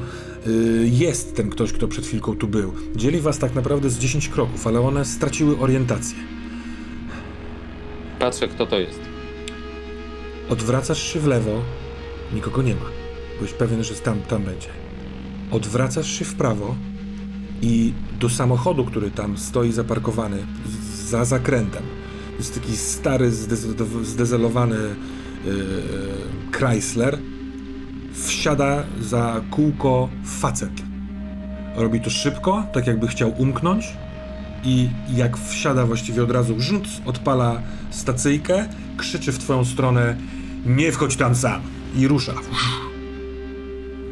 [0.83, 2.73] jest ten ktoś, kto przed chwilką tu był.
[2.95, 6.17] Dzieli was tak naprawdę z 10 kroków, ale one straciły orientację.
[8.19, 8.99] Patrzę, kto to jest.
[10.49, 11.61] Odwracasz się w lewo,
[12.33, 12.85] nikogo nie ma.
[13.37, 14.67] Byłeś pewien, że tam, tam będzie.
[15.51, 16.75] Odwracasz się w prawo
[17.61, 20.37] i do samochodu, który tam stoi zaparkowany
[21.07, 21.83] za zakrętem.
[22.37, 24.77] Jest taki stary, zdez- zdezelowany
[25.45, 25.53] yy,
[26.51, 27.17] Chrysler.
[28.25, 30.71] Wsiada za kółko facet.
[31.75, 33.93] Robi to szybko, tak jakby chciał umknąć.
[34.63, 38.65] I jak wsiada właściwie od razu, rzuc, odpala stacyjkę,
[38.97, 40.15] krzyczy w twoją stronę
[40.65, 41.61] Nie wchodź tam sam.
[41.95, 42.33] I rusza.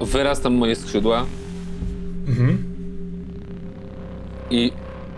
[0.02, 1.26] Wyrastam moje skrzydła
[2.28, 2.64] Mhm.
[4.50, 4.72] i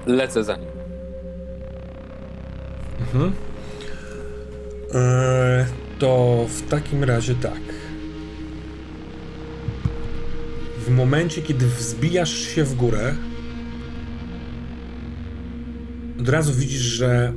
[0.06, 0.70] lecę za nim.
[4.94, 5.66] Eee,
[6.00, 7.60] to w takim razie tak.
[10.90, 13.16] W momencie, kiedy wzbijasz się w górę,
[16.20, 17.34] od razu widzisz, że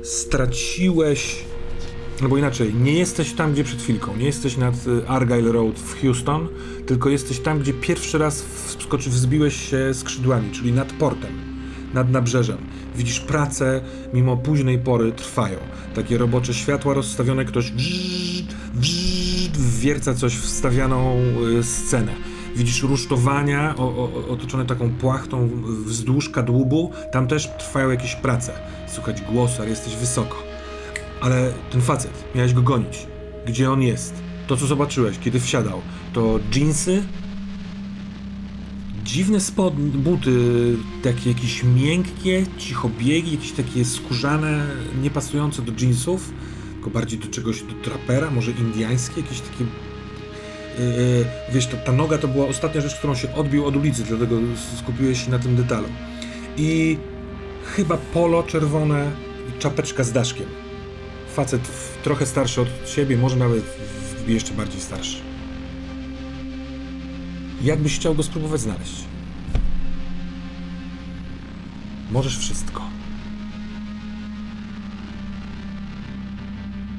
[0.00, 1.44] e, straciłeś.
[2.22, 4.16] Albo inaczej, nie jesteś tam, gdzie przed chwilką.
[4.16, 6.48] Nie jesteś nad e, Argyle Road w Houston,
[6.86, 11.52] tylko jesteś tam, gdzie pierwszy raz wskoczy, wzbiłeś się skrzydłami, czyli nad portem
[11.94, 12.58] nad nabrzeżem.
[12.96, 13.80] Widzisz pracę,
[14.14, 15.58] mimo późnej pory trwają.
[15.94, 18.44] Takie robocze światła rozstawione, ktoś brzz,
[18.74, 21.18] brzz, wwierca coś w stawianą
[21.58, 22.12] y, scenę.
[22.56, 25.50] Widzisz rusztowania o, o, otoczone taką płachtą
[25.84, 26.92] wzdłuż kadłubu.
[27.12, 28.52] Tam też trwają jakieś prace.
[28.86, 30.42] Słychać głos, ale jesteś wysoko.
[31.20, 33.06] Ale ten facet, miałeś go gonić.
[33.46, 34.14] Gdzie on jest?
[34.46, 35.80] To, co zobaczyłeś, kiedy wsiadał,
[36.12, 37.02] to dżinsy,
[39.04, 40.32] dziwne spod, buty,
[41.02, 44.66] takie jakieś miękkie, cichobiegi, jakieś takie skórzane,
[45.02, 46.32] niepasujące do jeansów,
[46.82, 49.64] tylko bardziej do czegoś, do trapera, może indiańskie, jakieś takie...
[49.64, 54.36] Yy, wiesz, ta, ta noga to była ostatnia rzecz, którą się odbił od ulicy, dlatego
[54.78, 55.88] skupiłeś się na tym detalu.
[56.56, 56.98] I
[57.64, 59.10] chyba polo czerwone
[59.48, 60.46] i czapeczka z daszkiem.
[61.34, 65.16] Facet w, trochę starszy od siebie, może nawet w, jeszcze bardziej starszy.
[67.62, 69.04] Jakbyś chciał go spróbować znaleźć?
[72.12, 72.91] Możesz wszystko.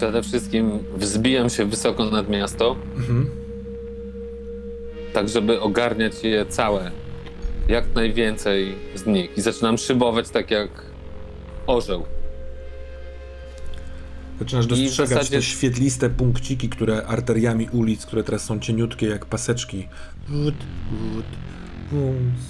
[0.04, 3.30] Przede wszystkim wzbijam się wysoko nad miasto, Mhm.
[5.14, 6.92] tak żeby ogarniać je całe.
[7.68, 9.38] Jak najwięcej z nich.
[9.38, 10.70] I zaczynam szybować tak jak
[11.68, 12.06] orzeł.
[14.40, 19.88] Zaczynasz dostrzegać zasadzie- te świetliste punkciki, które arteriami ulic, które teraz są cieniutkie jak paseczki.
[20.30, 20.56] Wód,
[20.92, 21.26] wód,
[21.92, 22.42] wums.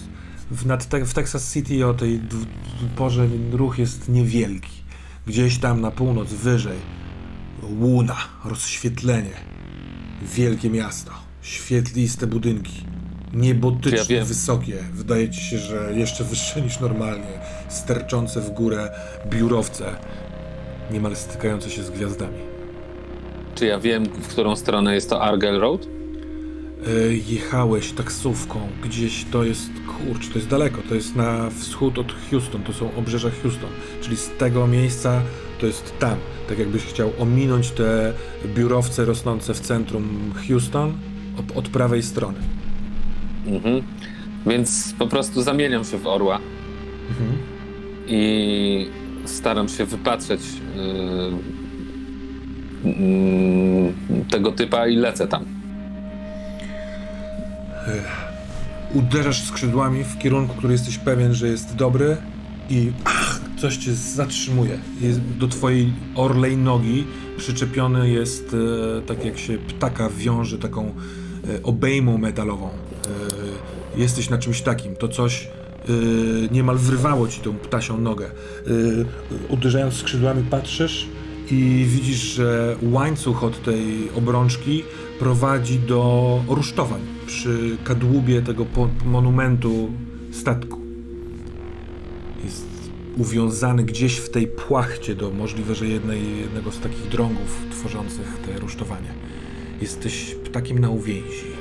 [0.52, 2.22] W, nad te, w Texas City o tej
[2.96, 4.72] porze ruch jest niewielki.
[5.28, 6.78] Gdzieś tam na północ, wyżej.
[7.80, 9.34] Łuna, rozświetlenie.
[10.22, 11.12] Wielkie miasto.
[11.42, 12.86] Świetliste budynki.
[13.34, 14.84] Niebotycznie ja wysokie.
[14.94, 17.40] Wydaje ci się, że jeszcze wyższe niż normalnie.
[17.70, 18.90] Sterczące w górę
[19.30, 19.96] biurowce
[20.92, 22.40] niemal stykające się z gwiazdami.
[23.56, 25.88] Czy ja wiem, w którą stronę jest to Argyle Road?
[26.88, 32.14] E, jechałeś taksówką gdzieś, to jest, kurczę, to jest daleko, to jest na wschód od
[32.32, 33.70] Houston, to są obrzeża Houston,
[34.02, 35.22] czyli z tego miejsca
[35.60, 36.18] to jest tam,
[36.50, 38.14] tak jakbyś chciał ominąć te
[38.46, 40.94] biurowce rosnące w centrum Houston
[41.56, 42.38] od, prawej strony.
[43.48, 43.82] Mhm.
[44.46, 46.40] Więc po prostu zamieniam się w orła
[47.10, 47.38] Mhm.
[48.08, 48.88] i
[49.26, 50.42] staram się wypatrzeć
[52.84, 53.94] yy, mm,
[54.30, 55.46] tego typa i lecę tam.
[58.94, 62.18] Uderzasz skrzydłami w kierunku, który jesteś pewien, że jest dobry
[62.70, 64.80] i ach, coś cię zatrzymuje.
[65.02, 67.04] Jest, do twojej orlej nogi
[67.38, 68.56] przyczepiony jest,
[68.98, 72.70] e, tak jak się ptaka wiąże taką e, obejmą metalową.
[72.70, 74.96] E, jesteś na czymś takim.
[74.96, 75.92] To coś e,
[76.52, 78.26] niemal wrywało ci tą ptasią nogę.
[78.26, 78.32] E,
[79.50, 81.08] uderzając skrzydłami patrzysz
[81.52, 84.84] i widzisz, że łańcuch od tej obrączki
[85.20, 88.66] prowadzi do rusztowań przy kadłubie tego
[89.06, 89.90] monumentu
[90.32, 90.83] statku.
[93.18, 98.60] Uwiązany gdzieś w tej płachcie do możliwe, że jednej, jednego z takich drągów tworzących te
[98.60, 99.10] rusztowania.
[99.82, 101.54] Jesteś ptakiem na uwięzi.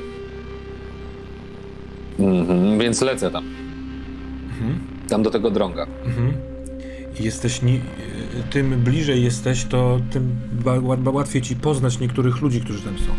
[2.19, 2.79] Mhm.
[2.79, 3.45] Więc lecę tam.
[5.09, 5.87] Tam do tego drąga.
[6.07, 6.33] Mhm.
[7.21, 7.81] Jesteś ni-
[8.51, 10.37] tym bliżej jesteś, to tym
[11.13, 13.13] łatwiej ci poznać niektórych ludzi, którzy tam są.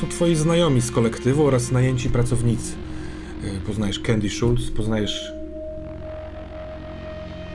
[0.00, 2.72] Są twoi znajomi z kolektywu oraz najęci pracownicy.
[3.44, 5.32] Y, Poznajesz Candy Schultz, poznajesz.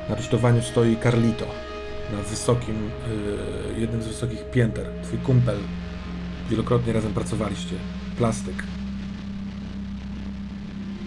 [0.10, 1.46] Na rusztowaniu stoi Carlito.
[2.12, 4.86] Na wysokim, y, jednym z wysokich pięter.
[5.04, 5.58] Twój kumpel.
[6.50, 7.76] Wielokrotnie razem pracowaliście.
[8.18, 8.64] Plastyk.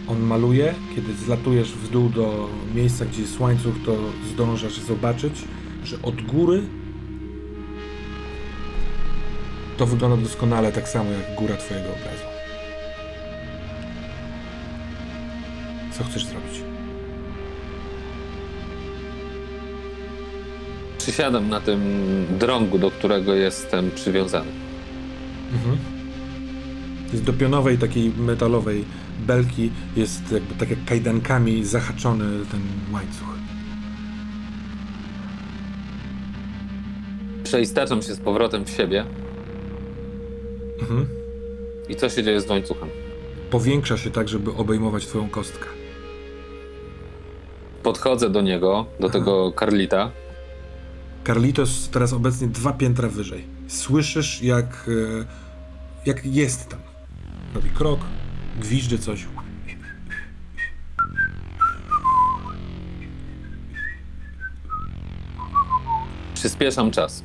[0.08, 3.96] On maluje, kiedy zlatujesz w dół do miejsca, gdzie jest łańcuch, to
[4.32, 5.44] zdążasz zobaczyć,
[5.84, 6.62] że od góry
[9.76, 12.24] to wygląda doskonale tak samo jak góra twojego obrazu.
[15.98, 16.77] Co chcesz zrobić?
[21.08, 21.80] Przysiadam na tym
[22.38, 24.50] drągu, do którego jestem przywiązany.
[27.12, 28.84] Z do pionowej takiej metalowej
[29.26, 32.60] belki jest jakby tak jak kajdankami zahaczony ten
[32.92, 33.38] łańcuch.
[37.48, 39.04] przeistaczam się z powrotem w siebie.
[40.80, 41.06] Mhm.
[41.88, 42.88] I co się dzieje z łańcuchem?
[43.50, 45.66] Powiększa się tak, żeby obejmować twoją kostkę.
[47.82, 50.10] Podchodzę do niego, do tego Karlita.
[51.28, 53.44] Carlitos teraz obecnie dwa piętra wyżej.
[53.66, 55.24] Słyszysz, jak, e,
[56.06, 56.80] jak jest tam.
[57.54, 58.00] Robi krok,
[58.60, 59.26] gwizdże coś.
[66.34, 67.24] Przyspieszam czas.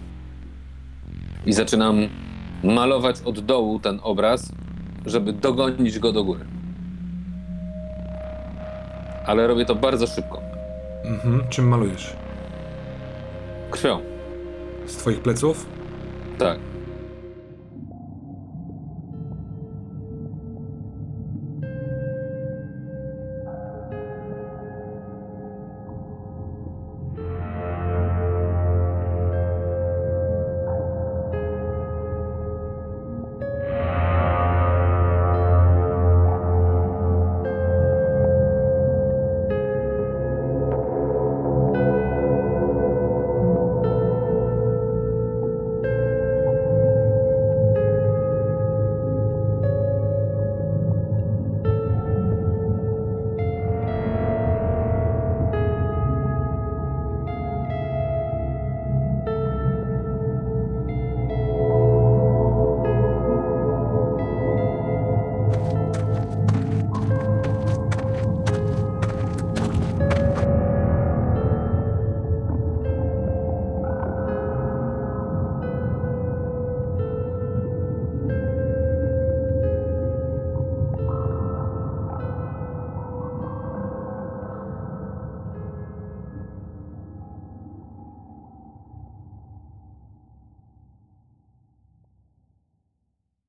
[1.46, 1.98] I zaczynam
[2.64, 4.52] malować od dołu ten obraz,
[5.06, 6.46] żeby dogonić go do góry.
[9.26, 10.42] Ale robię to bardzo szybko.
[11.04, 11.50] Mhm.
[11.50, 12.23] Czym malujesz?
[13.74, 14.02] Krwią.
[14.86, 15.66] Z twoich pleców?
[16.38, 16.60] Tak.